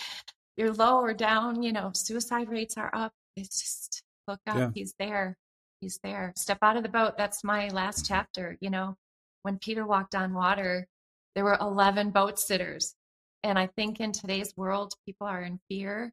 you're 0.56 0.72
low 0.72 1.00
or 1.00 1.14
down, 1.14 1.62
you 1.62 1.72
know, 1.72 1.90
suicide 1.94 2.48
rates 2.48 2.76
are 2.76 2.90
up, 2.94 3.12
it's 3.36 3.60
just 3.60 4.02
look 4.28 4.40
up. 4.46 4.56
Yeah. 4.56 4.70
He's 4.74 4.94
there 4.98 5.36
he's 5.84 6.00
there. 6.02 6.32
Step 6.34 6.58
out 6.62 6.76
of 6.76 6.82
the 6.82 6.88
boat. 6.88 7.16
That's 7.18 7.44
my 7.44 7.68
last 7.68 8.06
chapter. 8.06 8.56
You 8.60 8.70
know, 8.70 8.96
when 9.42 9.58
Peter 9.58 9.86
walked 9.86 10.14
on 10.14 10.32
water, 10.32 10.88
there 11.34 11.44
were 11.44 11.58
11 11.60 12.10
boat 12.10 12.38
sitters. 12.38 12.94
And 13.42 13.58
I 13.58 13.66
think 13.66 14.00
in 14.00 14.12
today's 14.12 14.54
world, 14.56 14.94
people 15.04 15.26
are 15.26 15.42
in 15.42 15.60
fear 15.68 16.12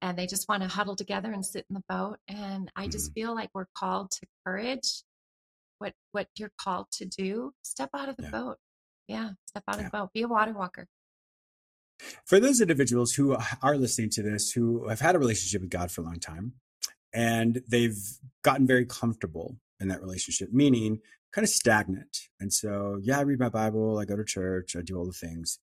and 0.00 0.16
they 0.16 0.26
just 0.26 0.48
want 0.48 0.62
to 0.62 0.68
huddle 0.68 0.94
together 0.94 1.32
and 1.32 1.44
sit 1.44 1.66
in 1.68 1.74
the 1.74 1.82
boat. 1.88 2.18
And 2.28 2.70
I 2.76 2.86
just 2.86 3.10
mm-hmm. 3.10 3.20
feel 3.20 3.34
like 3.34 3.50
we're 3.52 3.66
called 3.76 4.12
to 4.12 4.26
courage. 4.46 5.02
What 5.78 5.94
what 6.12 6.28
you're 6.38 6.52
called 6.56 6.86
to 6.92 7.04
do, 7.04 7.52
step 7.62 7.90
out 7.92 8.08
of 8.08 8.16
the 8.16 8.22
yeah. 8.24 8.30
boat. 8.30 8.56
Yeah, 9.08 9.30
step 9.46 9.64
out 9.66 9.78
yeah. 9.78 9.86
of 9.86 9.90
the 9.90 9.98
boat. 9.98 10.12
Be 10.14 10.22
a 10.22 10.28
water 10.28 10.52
walker. 10.52 10.86
For 12.24 12.38
those 12.38 12.60
individuals 12.60 13.14
who 13.14 13.36
are 13.62 13.76
listening 13.76 14.10
to 14.10 14.22
this, 14.22 14.52
who 14.52 14.86
have 14.88 15.00
had 15.00 15.16
a 15.16 15.18
relationship 15.18 15.60
with 15.60 15.70
God 15.70 15.90
for 15.90 16.02
a 16.02 16.04
long 16.04 16.20
time, 16.20 16.52
and 17.12 17.62
they've 17.68 17.98
gotten 18.42 18.66
very 18.66 18.86
comfortable 18.86 19.56
in 19.80 19.88
that 19.88 20.00
relationship, 20.00 20.50
meaning 20.52 21.00
kind 21.32 21.44
of 21.44 21.50
stagnant. 21.50 22.28
And 22.40 22.52
so, 22.52 22.98
yeah, 23.02 23.18
I 23.18 23.22
read 23.22 23.38
my 23.38 23.48
Bible, 23.48 23.98
I 23.98 24.04
go 24.04 24.16
to 24.16 24.24
church, 24.24 24.76
I 24.76 24.82
do 24.82 24.96
all 24.96 25.06
the 25.06 25.12
things, 25.12 25.58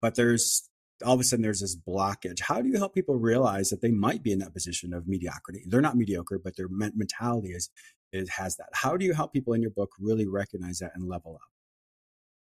but 0.00 0.14
there's 0.14 0.68
all 1.04 1.14
of 1.14 1.20
a 1.20 1.24
sudden 1.24 1.42
there's 1.42 1.60
this 1.60 1.76
blockage. 1.76 2.40
How 2.40 2.60
do 2.60 2.68
you 2.68 2.76
help 2.76 2.94
people 2.94 3.16
realize 3.16 3.70
that 3.70 3.80
they 3.80 3.90
might 3.90 4.22
be 4.22 4.32
in 4.32 4.38
that 4.38 4.52
position 4.52 4.92
of 4.92 5.08
mediocrity? 5.08 5.64
They're 5.66 5.80
not 5.80 5.96
mediocre, 5.96 6.38
but 6.38 6.56
their 6.56 6.68
mentality 6.68 7.50
is 7.50 7.70
it 8.12 8.28
has 8.28 8.56
that. 8.56 8.68
How 8.72 8.96
do 8.96 9.04
you 9.04 9.14
help 9.14 9.32
people 9.32 9.54
in 9.54 9.62
your 9.62 9.70
book 9.70 9.90
really 9.98 10.26
recognize 10.26 10.78
that 10.78 10.92
and 10.94 11.08
level 11.08 11.34
up? 11.34 11.48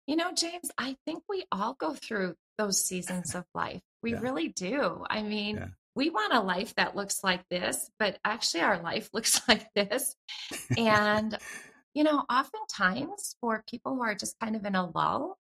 You 0.08 0.16
know, 0.16 0.32
James, 0.34 0.70
I 0.78 0.96
think 1.06 1.24
we 1.28 1.46
all 1.52 1.74
go 1.74 1.94
through 1.96 2.36
those 2.58 2.82
seasons 2.82 3.34
of 3.34 3.46
life. 3.56 3.82
We 4.04 4.14
yeah. 4.14 4.20
really 4.20 4.50
do. 4.50 5.04
I 5.10 5.24
mean, 5.24 5.56
yeah 5.58 5.68
we 5.96 6.10
want 6.10 6.34
a 6.34 6.42
life 6.42 6.76
that 6.76 6.96
looks 6.96 7.24
like 7.24 7.48
this, 7.50 7.90
but 7.98 8.20
actually 8.26 8.62
our 8.62 8.82
life 8.82 9.10
looks 9.14 9.42
like 9.48 9.68
this. 9.74 10.16
And, 10.78 11.38
you 11.94 12.04
know, 12.04 12.24
oftentimes 12.30 13.38
for 13.40 13.64
people 13.70 13.96
who 13.96 14.04
are 14.04 14.16
just 14.16 14.38
kind 14.40 14.56
of 14.56 14.66
in 14.66 14.76
a 14.76 14.90
lull, 14.90 15.38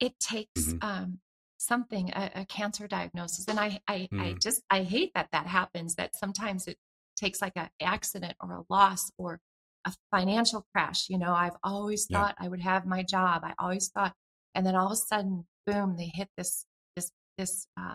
it 0.00 0.18
takes 0.18 0.62
mm-hmm. 0.62 0.78
um, 0.88 1.18
something, 1.58 2.10
a, 2.10 2.30
a, 2.40 2.44
cancer 2.46 2.88
diagnosis. 2.88 3.46
And 3.46 3.60
I, 3.60 3.78
I, 3.86 4.08
mm. 4.12 4.20
I 4.20 4.32
just, 4.32 4.62
I 4.68 4.82
hate 4.82 5.12
that 5.14 5.28
that 5.32 5.46
happens, 5.46 5.94
that 5.94 6.16
sometimes 6.16 6.66
it 6.66 6.76
takes 7.16 7.40
like 7.40 7.52
an 7.54 7.68
accident 7.80 8.34
or 8.40 8.52
a 8.54 8.64
loss 8.68 9.12
or 9.16 9.38
a 9.84 9.92
financial 10.10 10.66
crash. 10.72 11.08
You 11.08 11.18
know, 11.18 11.32
I've 11.32 11.56
always 11.62 12.06
thought 12.06 12.34
yeah. 12.40 12.46
I 12.46 12.48
would 12.48 12.62
have 12.62 12.86
my 12.86 13.04
job. 13.04 13.42
I 13.44 13.54
always 13.58 13.90
thought, 13.90 14.14
and 14.54 14.66
then 14.66 14.74
all 14.74 14.86
of 14.86 14.92
a 14.92 14.96
sudden, 14.96 15.46
boom, 15.66 15.96
they 15.96 16.10
hit 16.12 16.28
this, 16.36 16.64
this, 16.96 17.12
this 17.38 17.66
uh, 17.78 17.94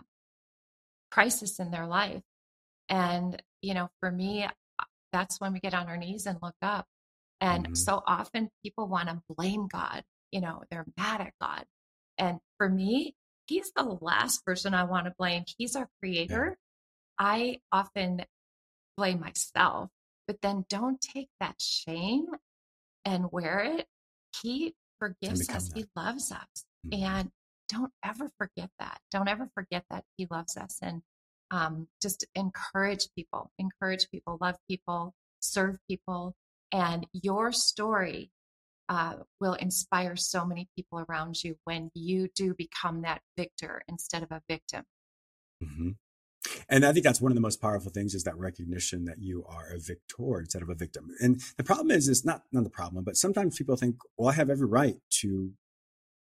crisis 1.10 1.58
in 1.58 1.70
their 1.70 1.86
life. 1.86 2.22
And, 2.88 3.40
you 3.62 3.74
know, 3.74 3.88
for 4.00 4.10
me, 4.10 4.44
uh, 4.44 4.84
that's 5.12 5.40
when 5.40 5.52
we 5.52 5.60
get 5.60 5.74
on 5.74 5.88
our 5.88 5.96
knees 5.96 6.26
and 6.26 6.38
look 6.42 6.56
up. 6.62 6.86
And 7.40 7.64
mm-hmm. 7.64 7.74
so 7.74 8.02
often 8.06 8.50
people 8.62 8.88
want 8.88 9.08
to 9.08 9.22
blame 9.36 9.68
God, 9.68 10.02
you 10.30 10.40
know, 10.40 10.62
they're 10.70 10.86
mad 10.96 11.20
at 11.20 11.32
God. 11.40 11.64
And 12.16 12.38
for 12.56 12.68
me, 12.68 13.14
He's 13.46 13.72
the 13.74 13.96
last 14.02 14.44
person 14.44 14.74
I 14.74 14.84
want 14.84 15.06
to 15.06 15.14
blame. 15.18 15.44
He's 15.56 15.74
our 15.74 15.88
creator. 16.00 16.58
Yeah. 17.18 17.26
I 17.26 17.60
often 17.72 18.24
blame 18.96 19.20
myself, 19.20 19.88
but 20.26 20.42
then 20.42 20.66
don't 20.68 21.00
take 21.00 21.30
that 21.40 21.54
shame 21.58 22.26
and 23.06 23.32
wear 23.32 23.60
it. 23.60 23.86
He 24.42 24.74
forgives 24.98 25.48
us, 25.48 25.68
that. 25.68 25.78
He 25.78 25.86
loves 25.96 26.30
us. 26.30 26.66
Mm-hmm. 26.86 27.04
And 27.04 27.30
don't 27.68 27.92
ever 28.04 28.30
forget 28.38 28.70
that. 28.78 28.98
Don't 29.10 29.28
ever 29.28 29.48
forget 29.54 29.84
that 29.90 30.04
He 30.16 30.26
loves 30.30 30.56
us. 30.56 30.78
And 30.82 31.02
um, 31.50 31.88
just 32.02 32.26
encourage 32.34 33.08
people, 33.14 33.50
encourage 33.58 34.10
people, 34.10 34.38
love 34.40 34.56
people, 34.68 35.14
serve 35.40 35.78
people. 35.88 36.34
And 36.72 37.06
your 37.12 37.52
story 37.52 38.30
uh, 38.88 39.14
will 39.40 39.54
inspire 39.54 40.16
so 40.16 40.44
many 40.44 40.68
people 40.76 41.04
around 41.08 41.42
you 41.42 41.56
when 41.64 41.90
you 41.94 42.28
do 42.34 42.54
become 42.54 43.02
that 43.02 43.20
victor 43.36 43.82
instead 43.88 44.22
of 44.22 44.30
a 44.30 44.42
victim. 44.48 44.84
Mm-hmm. 45.62 45.90
And 46.68 46.84
I 46.84 46.92
think 46.92 47.04
that's 47.04 47.20
one 47.20 47.32
of 47.32 47.34
the 47.36 47.42
most 47.42 47.60
powerful 47.60 47.90
things 47.90 48.14
is 48.14 48.24
that 48.24 48.38
recognition 48.38 49.04
that 49.04 49.18
you 49.18 49.44
are 49.48 49.70
a 49.74 49.78
victor 49.78 50.38
instead 50.40 50.62
of 50.62 50.68
a 50.68 50.74
victim. 50.74 51.08
And 51.20 51.40
the 51.56 51.64
problem 51.64 51.90
is, 51.90 52.08
is 52.08 52.24
not, 52.24 52.42
not 52.52 52.64
the 52.64 52.70
problem, 52.70 53.04
but 53.04 53.16
sometimes 53.16 53.58
people 53.58 53.76
think, 53.76 53.96
well, 54.16 54.28
I 54.28 54.32
have 54.34 54.48
every 54.48 54.66
right 54.66 54.96
to 55.20 55.52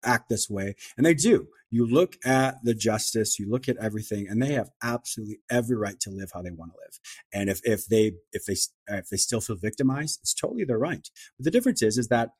act 0.04 0.28
this 0.28 0.48
way. 0.48 0.74
And 0.96 1.04
they 1.04 1.14
do. 1.14 1.48
You 1.70 1.86
look 1.86 2.16
at 2.24 2.56
the 2.62 2.74
justice, 2.74 3.38
you 3.38 3.50
look 3.50 3.68
at 3.68 3.76
everything, 3.76 4.26
and 4.28 4.40
they 4.40 4.52
have 4.52 4.70
absolutely 4.82 5.40
every 5.50 5.76
right 5.76 6.00
to 6.00 6.10
live 6.10 6.30
how 6.32 6.40
they 6.40 6.50
want 6.50 6.72
to 6.72 6.78
live. 6.78 6.98
And 7.32 7.50
if, 7.50 7.60
if 7.64 7.86
they, 7.86 8.12
if 8.32 8.46
they, 8.46 8.56
if 8.88 9.08
they 9.10 9.16
still 9.18 9.40
feel 9.40 9.56
victimized, 9.56 10.20
it's 10.22 10.34
totally 10.34 10.64
their 10.64 10.78
right. 10.78 11.06
But 11.36 11.44
the 11.44 11.50
difference 11.50 11.82
is, 11.82 11.98
is 11.98 12.08
that 12.08 12.30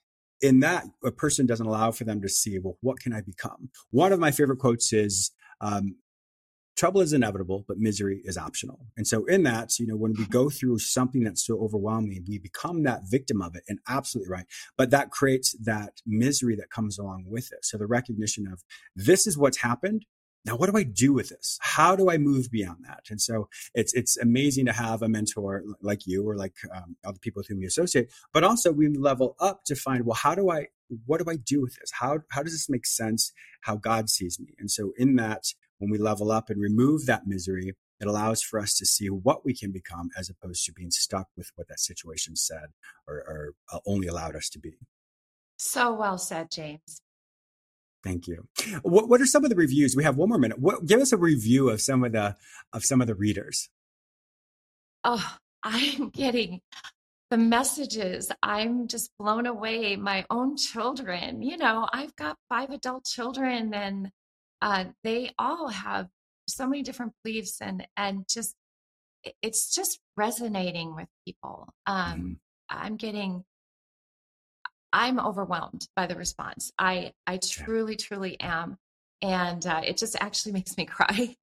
in 0.40 0.60
that 0.60 0.86
a 1.04 1.10
person 1.10 1.46
doesn't 1.46 1.66
allow 1.66 1.90
for 1.90 2.04
them 2.04 2.22
to 2.22 2.28
see, 2.28 2.58
well, 2.58 2.78
what 2.80 3.00
can 3.00 3.12
I 3.12 3.20
become? 3.20 3.70
One 3.90 4.12
of 4.12 4.20
my 4.20 4.30
favorite 4.30 4.60
quotes 4.60 4.92
is, 4.92 5.30
um, 5.60 5.96
trouble 6.78 7.00
is 7.00 7.12
inevitable, 7.12 7.64
but 7.66 7.78
misery 7.78 8.22
is 8.24 8.38
optional. 8.38 8.86
And 8.96 9.06
so 9.06 9.24
in 9.24 9.42
that, 9.42 9.78
you 9.78 9.86
know, 9.86 9.96
when 9.96 10.14
we 10.16 10.24
go 10.26 10.48
through 10.48 10.78
something 10.78 11.24
that's 11.24 11.44
so 11.44 11.60
overwhelming, 11.60 12.24
we 12.26 12.38
become 12.38 12.84
that 12.84 13.02
victim 13.10 13.42
of 13.42 13.56
it 13.56 13.64
and 13.68 13.80
absolutely 13.88 14.30
right. 14.30 14.46
But 14.76 14.90
that 14.90 15.10
creates 15.10 15.52
that 15.60 16.00
misery 16.06 16.54
that 16.56 16.70
comes 16.70 16.98
along 16.98 17.24
with 17.26 17.52
it. 17.52 17.64
So 17.64 17.76
the 17.76 17.86
recognition 17.86 18.46
of 18.46 18.62
this 18.94 19.26
is 19.26 19.36
what's 19.36 19.58
happened. 19.58 20.06
Now, 20.44 20.56
what 20.56 20.70
do 20.70 20.78
I 20.78 20.84
do 20.84 21.12
with 21.12 21.28
this? 21.30 21.58
How 21.60 21.96
do 21.96 22.08
I 22.08 22.16
move 22.16 22.50
beyond 22.50 22.84
that? 22.86 23.06
And 23.10 23.20
so 23.20 23.48
it's 23.74 23.92
it's 23.92 24.16
amazing 24.16 24.66
to 24.66 24.72
have 24.72 25.02
a 25.02 25.08
mentor 25.08 25.64
like 25.82 26.06
you 26.06 26.26
or 26.26 26.36
like 26.36 26.54
um, 26.74 26.96
other 27.04 27.18
people 27.18 27.40
with 27.40 27.48
whom 27.48 27.60
you 27.60 27.66
associate. 27.66 28.10
But 28.32 28.44
also, 28.44 28.72
we 28.72 28.88
level 28.88 29.34
up 29.40 29.64
to 29.64 29.74
find 29.74 30.06
well, 30.06 30.14
how 30.14 30.36
do 30.36 30.48
I 30.48 30.68
what 31.04 31.22
do 31.22 31.30
I 31.30 31.36
do 31.36 31.60
with 31.60 31.74
this? 31.74 31.90
How 31.92 32.20
how 32.30 32.42
does 32.42 32.52
this 32.52 32.70
make 32.70 32.86
sense? 32.86 33.32
How 33.62 33.76
God 33.76 34.08
sees 34.08 34.38
me? 34.40 34.54
And 34.58 34.70
so 34.70 34.92
in 34.96 35.16
that, 35.16 35.52
when 35.78 35.90
we 35.90 35.98
level 35.98 36.30
up 36.30 36.50
and 36.50 36.60
remove 36.60 37.06
that 37.06 37.26
misery, 37.26 37.74
it 38.00 38.06
allows 38.06 38.42
for 38.42 38.60
us 38.60 38.74
to 38.74 38.86
see 38.86 39.08
what 39.08 39.44
we 39.44 39.54
can 39.54 39.72
become 39.72 40.10
as 40.16 40.30
opposed 40.30 40.64
to 40.66 40.72
being 40.72 40.90
stuck 40.90 41.26
with 41.36 41.50
what 41.56 41.68
that 41.68 41.80
situation 41.80 42.36
said 42.36 42.68
or, 43.06 43.16
or 43.16 43.54
uh, 43.72 43.78
only 43.86 44.06
allowed 44.06 44.36
us 44.36 44.48
to 44.50 44.58
be. 44.58 44.78
So 45.58 45.92
well 45.94 46.18
said, 46.18 46.50
James. 46.50 47.02
Thank 48.04 48.28
you. 48.28 48.46
What, 48.82 49.08
what 49.08 49.20
are 49.20 49.26
some 49.26 49.44
of 49.44 49.50
the 49.50 49.56
reviews? 49.56 49.96
We 49.96 50.04
have 50.04 50.16
one 50.16 50.28
more 50.28 50.38
minute. 50.38 50.60
What, 50.60 50.86
give 50.86 51.00
us 51.00 51.12
a 51.12 51.16
review 51.16 51.68
of 51.68 51.80
some 51.80 52.04
of 52.04 52.12
the 52.12 52.36
of 52.72 52.84
some 52.84 53.00
of 53.00 53.08
the 53.08 53.14
readers. 53.14 53.68
Oh, 55.02 55.36
I'm 55.64 56.08
getting 56.14 56.60
the 57.30 57.36
messages. 57.36 58.30
I'm 58.42 58.86
just 58.86 59.10
blown 59.18 59.46
away. 59.46 59.96
My 59.96 60.24
own 60.30 60.56
children. 60.56 61.42
You 61.42 61.56
know, 61.56 61.88
I've 61.92 62.14
got 62.14 62.36
five 62.48 62.70
adult 62.70 63.04
children, 63.04 63.74
and 63.74 64.10
uh, 64.60 64.84
they 65.04 65.32
all 65.38 65.68
have 65.68 66.08
so 66.48 66.66
many 66.66 66.82
different 66.82 67.12
beliefs 67.24 67.60
and 67.60 67.86
and 67.96 68.24
just 68.28 68.54
it's 69.42 69.74
just 69.74 70.00
resonating 70.16 70.94
with 70.94 71.08
people. 71.26 71.68
Um, 71.86 71.96
mm-hmm. 71.96 72.32
I'm 72.70 72.96
getting 72.96 73.44
I'm 74.92 75.20
overwhelmed 75.20 75.86
by 75.96 76.06
the 76.06 76.16
response. 76.16 76.72
I 76.78 77.12
I 77.26 77.38
truly 77.38 77.96
truly 77.96 78.38
am, 78.40 78.78
and 79.22 79.64
uh, 79.66 79.82
it 79.84 79.98
just 79.98 80.16
actually 80.20 80.52
makes 80.58 80.76
me 80.76 80.86
cry 80.86 81.36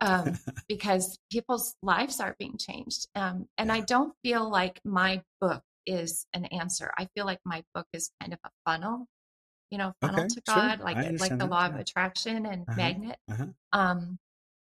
um, 0.00 0.38
because 0.68 1.18
people's 1.30 1.74
lives 1.82 2.20
are 2.20 2.36
being 2.38 2.56
changed. 2.58 3.06
Um, 3.14 3.46
and 3.58 3.68
yeah. 3.68 3.74
I 3.74 3.80
don't 3.80 4.14
feel 4.22 4.48
like 4.48 4.80
my 4.84 5.22
book 5.40 5.62
is 5.86 6.26
an 6.32 6.46
answer. 6.46 6.90
I 6.98 7.08
feel 7.14 7.26
like 7.26 7.40
my 7.44 7.62
book 7.74 7.86
is 7.92 8.10
kind 8.20 8.32
of 8.32 8.38
a 8.44 8.50
funnel, 8.64 9.06
you 9.70 9.78
know, 9.78 9.92
funnel 10.00 10.20
okay, 10.20 10.28
to 10.28 10.42
God, 10.46 10.76
sure. 10.76 10.84
like 10.84 10.96
like 11.20 11.30
the 11.30 11.36
that. 11.36 11.50
law 11.50 11.66
yeah. 11.66 11.74
of 11.74 11.76
attraction 11.76 12.46
and 12.46 12.62
uh-huh, 12.62 12.76
magnet. 12.76 13.18
Uh-huh. 13.30 13.46
Um, 13.72 14.18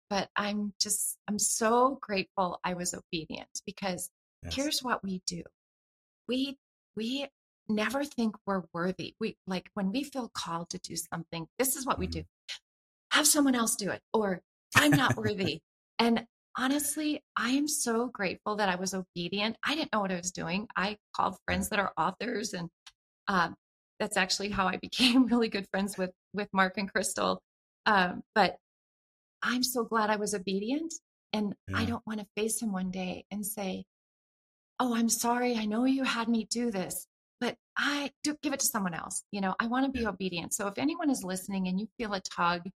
but 0.08 0.28
I'm 0.36 0.72
just 0.80 1.16
I'm 1.28 1.38
so 1.38 1.98
grateful 2.00 2.60
I 2.64 2.74
was 2.74 2.94
obedient 2.94 3.48
because 3.64 4.10
yes. 4.42 4.54
here's 4.54 4.80
what 4.82 5.02
we 5.02 5.22
do. 5.26 5.42
We 6.28 6.58
we 6.96 7.28
never 7.68 8.04
think 8.04 8.36
we're 8.46 8.64
worthy. 8.74 9.14
We 9.20 9.36
like 9.46 9.70
when 9.74 9.92
we 9.92 10.04
feel 10.04 10.30
called 10.34 10.70
to 10.70 10.78
do 10.78 10.96
something, 10.96 11.46
this 11.58 11.76
is 11.76 11.86
what 11.86 11.94
mm-hmm. 11.94 12.00
we 12.00 12.06
do. 12.08 12.24
Have 13.12 13.26
someone 13.26 13.54
else 13.54 13.76
do 13.76 13.90
it 13.90 14.00
or 14.12 14.40
I'm 14.76 14.92
not 14.92 15.16
worthy. 15.16 15.60
and 15.98 16.26
honestly, 16.58 17.22
I 17.36 17.50
am 17.50 17.68
so 17.68 18.08
grateful 18.08 18.56
that 18.56 18.68
I 18.68 18.76
was 18.76 18.94
obedient. 18.94 19.56
I 19.64 19.74
didn't 19.74 19.92
know 19.92 20.00
what 20.00 20.12
I 20.12 20.16
was 20.16 20.32
doing. 20.32 20.66
I 20.76 20.96
called 21.14 21.36
friends 21.46 21.68
that 21.70 21.78
are 21.78 21.92
authors, 21.96 22.52
and 22.52 22.68
um, 23.28 23.54
that's 24.00 24.16
actually 24.16 24.50
how 24.50 24.66
I 24.66 24.76
became 24.82 25.26
really 25.26 25.48
good 25.48 25.68
friends 25.70 25.96
with 25.96 26.10
with 26.34 26.48
Mark 26.52 26.74
and 26.78 26.92
Crystal. 26.92 27.40
Um, 27.86 28.22
but 28.34 28.56
I'm 29.42 29.62
so 29.62 29.84
glad 29.84 30.10
I 30.10 30.16
was 30.16 30.34
obedient, 30.34 30.92
and 31.32 31.54
yeah. 31.68 31.78
I 31.78 31.84
don't 31.84 32.06
want 32.06 32.20
to 32.20 32.26
face 32.36 32.60
him 32.60 32.72
one 32.72 32.90
day 32.90 33.24
and 33.30 33.46
say, 33.46 33.84
"Oh, 34.80 34.94
I'm 34.96 35.08
sorry. 35.08 35.56
I 35.56 35.66
know 35.66 35.84
you 35.84 36.02
had 36.02 36.28
me 36.28 36.46
do 36.50 36.70
this." 36.70 37.06
But 37.40 37.56
I 37.78 38.10
do 38.22 38.36
give 38.42 38.52
it 38.52 38.60
to 38.60 38.66
someone 38.66 38.92
else. 38.92 39.22
You 39.32 39.40
know, 39.40 39.54
I 39.58 39.66
want 39.66 39.86
to 39.86 39.92
be 39.92 40.00
yeah. 40.00 40.10
obedient. 40.10 40.52
So 40.52 40.66
if 40.66 40.74
anyone 40.76 41.08
is 41.08 41.24
listening 41.24 41.68
and 41.68 41.80
you 41.80 41.88
feel 41.96 42.12
a 42.12 42.20
tug 42.20 42.68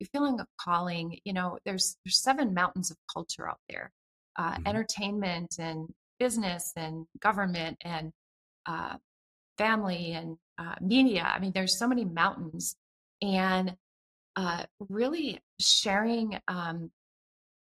you're 0.00 0.08
feeling 0.12 0.40
a 0.40 0.46
calling 0.58 1.18
you 1.24 1.32
know 1.32 1.58
there's 1.64 1.96
there's 2.04 2.20
seven 2.20 2.52
mountains 2.52 2.90
of 2.90 2.96
culture 3.12 3.48
out 3.48 3.60
there 3.68 3.92
uh, 4.36 4.52
mm-hmm. 4.52 4.66
entertainment 4.66 5.56
and 5.58 5.88
business 6.18 6.72
and 6.76 7.06
government 7.20 7.76
and 7.82 8.10
uh, 8.66 8.96
family 9.58 10.12
and 10.12 10.36
uh, 10.60 10.74
media 10.80 11.22
i 11.34 11.38
mean 11.38 11.52
there's 11.52 11.78
so 11.78 11.88
many 11.88 12.04
mountains 12.04 12.76
and 13.22 13.76
uh, 14.36 14.64
really 14.88 15.40
sharing 15.58 16.38
um, 16.48 16.90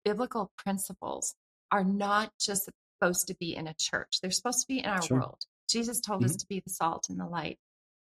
biblical 0.04 0.52
principles 0.58 1.34
are 1.72 1.82
not 1.82 2.30
just 2.38 2.68
supposed 3.00 3.26
to 3.26 3.34
be 3.40 3.54
in 3.56 3.66
a 3.66 3.74
church 3.78 4.18
they're 4.20 4.30
supposed 4.30 4.60
to 4.60 4.66
be 4.68 4.80
in 4.80 4.86
our 4.86 5.02
sure. 5.02 5.18
world 5.18 5.38
jesus 5.70 6.00
told 6.00 6.20
mm-hmm. 6.20 6.30
us 6.30 6.36
to 6.36 6.46
be 6.48 6.60
the 6.60 6.70
salt 6.70 7.06
and 7.08 7.18
the 7.18 7.26
light 7.26 7.58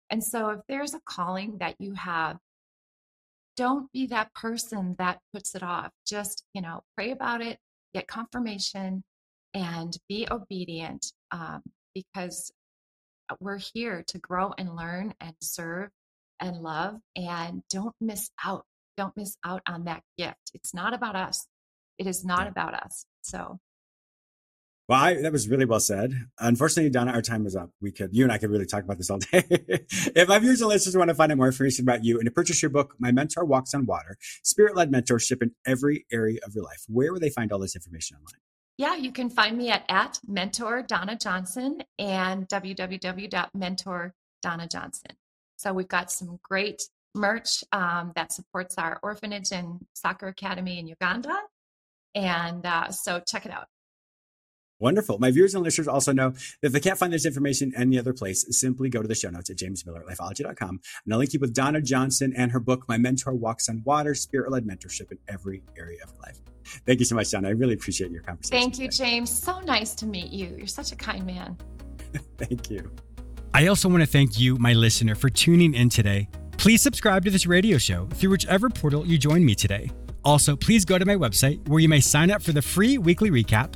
and 0.09 0.23
so 0.23 0.49
if 0.49 0.59
there's 0.67 0.93
a 0.93 1.01
calling 1.05 1.57
that 1.59 1.75
you 1.79 1.93
have 1.93 2.37
don't 3.55 3.91
be 3.91 4.07
that 4.07 4.33
person 4.33 4.95
that 4.97 5.19
puts 5.33 5.55
it 5.55 5.63
off. 5.63 5.91
Just, 6.07 6.43
you 6.53 6.61
know, 6.61 6.81
pray 6.95 7.11
about 7.11 7.41
it, 7.41 7.59
get 7.93 8.07
confirmation, 8.07 9.03
and 9.53 9.95
be 10.09 10.27
obedient 10.29 11.11
um, 11.31 11.61
because 11.93 12.51
we're 13.39 13.59
here 13.73 14.03
to 14.07 14.17
grow 14.19 14.53
and 14.57 14.75
learn 14.75 15.13
and 15.19 15.35
serve 15.41 15.89
and 16.39 16.57
love. 16.57 16.99
And 17.15 17.63
don't 17.69 17.95
miss 18.01 18.29
out. 18.43 18.65
Don't 18.97 19.15
miss 19.17 19.35
out 19.45 19.61
on 19.67 19.85
that 19.85 20.03
gift. 20.17 20.51
It's 20.53 20.73
not 20.73 20.93
about 20.93 21.15
us. 21.15 21.47
It 21.97 22.07
is 22.07 22.23
not 22.25 22.47
about 22.47 22.73
us. 22.73 23.05
So 23.21 23.59
well, 24.89 25.01
I, 25.01 25.21
that 25.21 25.31
was 25.31 25.47
really 25.47 25.63
well 25.63 25.79
said. 25.79 26.13
Unfortunately, 26.39 26.89
Donna, 26.89 27.13
our 27.13 27.21
time 27.21 27.45
is 27.45 27.55
up. 27.55 27.69
We 27.81 27.91
could, 27.91 28.13
you 28.13 28.23
and 28.23 28.33
I 28.33 28.37
could 28.37 28.49
really 28.49 28.65
talk 28.65 28.83
about 28.83 28.97
this 28.97 29.09
all 29.09 29.17
day. 29.31 29.43
if 29.49 30.27
my 30.27 30.39
viewers 30.39 30.61
and 30.61 30.69
listeners 30.69 30.97
want 30.97 31.07
to 31.07 31.15
find 31.15 31.31
out 31.31 31.37
more 31.37 31.47
information 31.47 31.85
about 31.85 32.03
you 32.03 32.17
and 32.17 32.25
to 32.25 32.31
purchase 32.31 32.61
your 32.61 32.69
book, 32.69 32.95
My 32.99 33.11
Mentor 33.11 33.45
Walks 33.45 33.73
on 33.73 33.85
Water, 33.85 34.17
Spirit 34.43 34.75
Led 34.75 34.91
Mentorship 34.91 35.41
in 35.41 35.51
Every 35.65 36.05
Area 36.11 36.39
of 36.45 36.53
Your 36.53 36.65
Life, 36.65 36.83
where 36.89 37.13
would 37.13 37.21
they 37.21 37.29
find 37.29 37.53
all 37.53 37.59
this 37.59 37.77
information 37.77 38.17
online? 38.17 38.41
Yeah, 38.77 38.95
you 38.95 39.11
can 39.11 39.29
find 39.29 39.57
me 39.57 39.69
at, 39.69 39.83
at 39.87 40.19
Mentor 40.27 40.81
Donna 40.81 41.15
Johnson 41.15 41.83
and 41.99 42.49
www.mentordonnajohnson. 42.49 45.11
So 45.57 45.73
we've 45.73 45.87
got 45.87 46.11
some 46.11 46.39
great 46.41 46.81
merch 47.13 47.63
um, 47.71 48.13
that 48.15 48.33
supports 48.33 48.79
our 48.79 48.99
orphanage 49.03 49.51
and 49.51 49.85
soccer 49.93 50.27
academy 50.27 50.79
in 50.79 50.87
Uganda. 50.87 51.37
And 52.15 52.65
uh, 52.65 52.89
so 52.89 53.21
check 53.25 53.45
it 53.45 53.51
out. 53.51 53.67
Wonderful. 54.83 55.17
My 55.17 55.31
viewers 55.31 55.55
and 55.55 55.63
listeners 55.63 55.87
also 55.87 56.11
know 56.11 56.31
that 56.31 56.67
if 56.67 56.73
they 56.73 56.81
can't 56.81 56.99
find 56.99 57.13
this 57.13 57.25
information 57.25 57.71
any 57.77 57.97
other 57.97 58.11
place, 58.11 58.45
simply 58.49 58.89
go 58.89 59.01
to 59.01 59.07
the 59.07 59.15
show 59.15 59.29
notes 59.29 59.49
at 59.49 59.55
jamesmillerlifeology.com 59.55 60.81
and 61.05 61.13
I'll 61.13 61.19
link 61.19 61.31
you 61.31 61.39
with 61.39 61.53
Donna 61.53 61.81
Johnson 61.81 62.33
and 62.35 62.51
her 62.51 62.59
book, 62.59 62.83
My 62.89 62.97
Mentor 62.97 63.33
Walks 63.33 63.69
on 63.69 63.81
Water, 63.85 64.13
Spirit 64.13 64.51
Led 64.51 64.65
Mentorship 64.65 65.09
in 65.09 65.19
Every 65.29 65.63
Area 65.77 65.99
of 66.03 66.11
Life. 66.19 66.41
Thank 66.85 66.99
you 66.99 67.05
so 67.05 67.15
much, 67.15 67.31
Donna. 67.31 67.47
I 67.47 67.51
really 67.51 67.75
appreciate 67.75 68.11
your 68.11 68.23
conversation. 68.23 68.59
Thank 68.59 68.77
you, 68.77 68.89
today. 68.89 69.05
James. 69.05 69.29
So 69.31 69.61
nice 69.61 69.95
to 69.95 70.05
meet 70.05 70.31
you. 70.31 70.53
You're 70.57 70.67
such 70.67 70.91
a 70.91 70.97
kind 70.97 71.25
man. 71.25 71.57
thank 72.37 72.69
you. 72.69 72.91
I 73.53 73.67
also 73.67 73.87
want 73.87 74.01
to 74.01 74.07
thank 74.07 74.37
you, 74.37 74.57
my 74.57 74.73
listener, 74.73 75.15
for 75.15 75.29
tuning 75.29 75.75
in 75.75 75.87
today. 75.87 76.27
Please 76.57 76.81
subscribe 76.81 77.23
to 77.23 77.31
this 77.31 77.45
radio 77.45 77.77
show 77.77 78.07
through 78.07 78.31
whichever 78.31 78.67
portal 78.67 79.07
you 79.07 79.17
join 79.17 79.45
me 79.45 79.55
today. 79.55 79.89
Also, 80.25 80.57
please 80.57 80.83
go 80.83 80.97
to 80.97 81.05
my 81.05 81.15
website 81.15 81.65
where 81.69 81.79
you 81.79 81.87
may 81.87 82.01
sign 82.01 82.29
up 82.29 82.41
for 82.41 82.51
the 82.51 82.61
free 82.61 82.97
weekly 82.97 83.29
recap, 83.29 83.75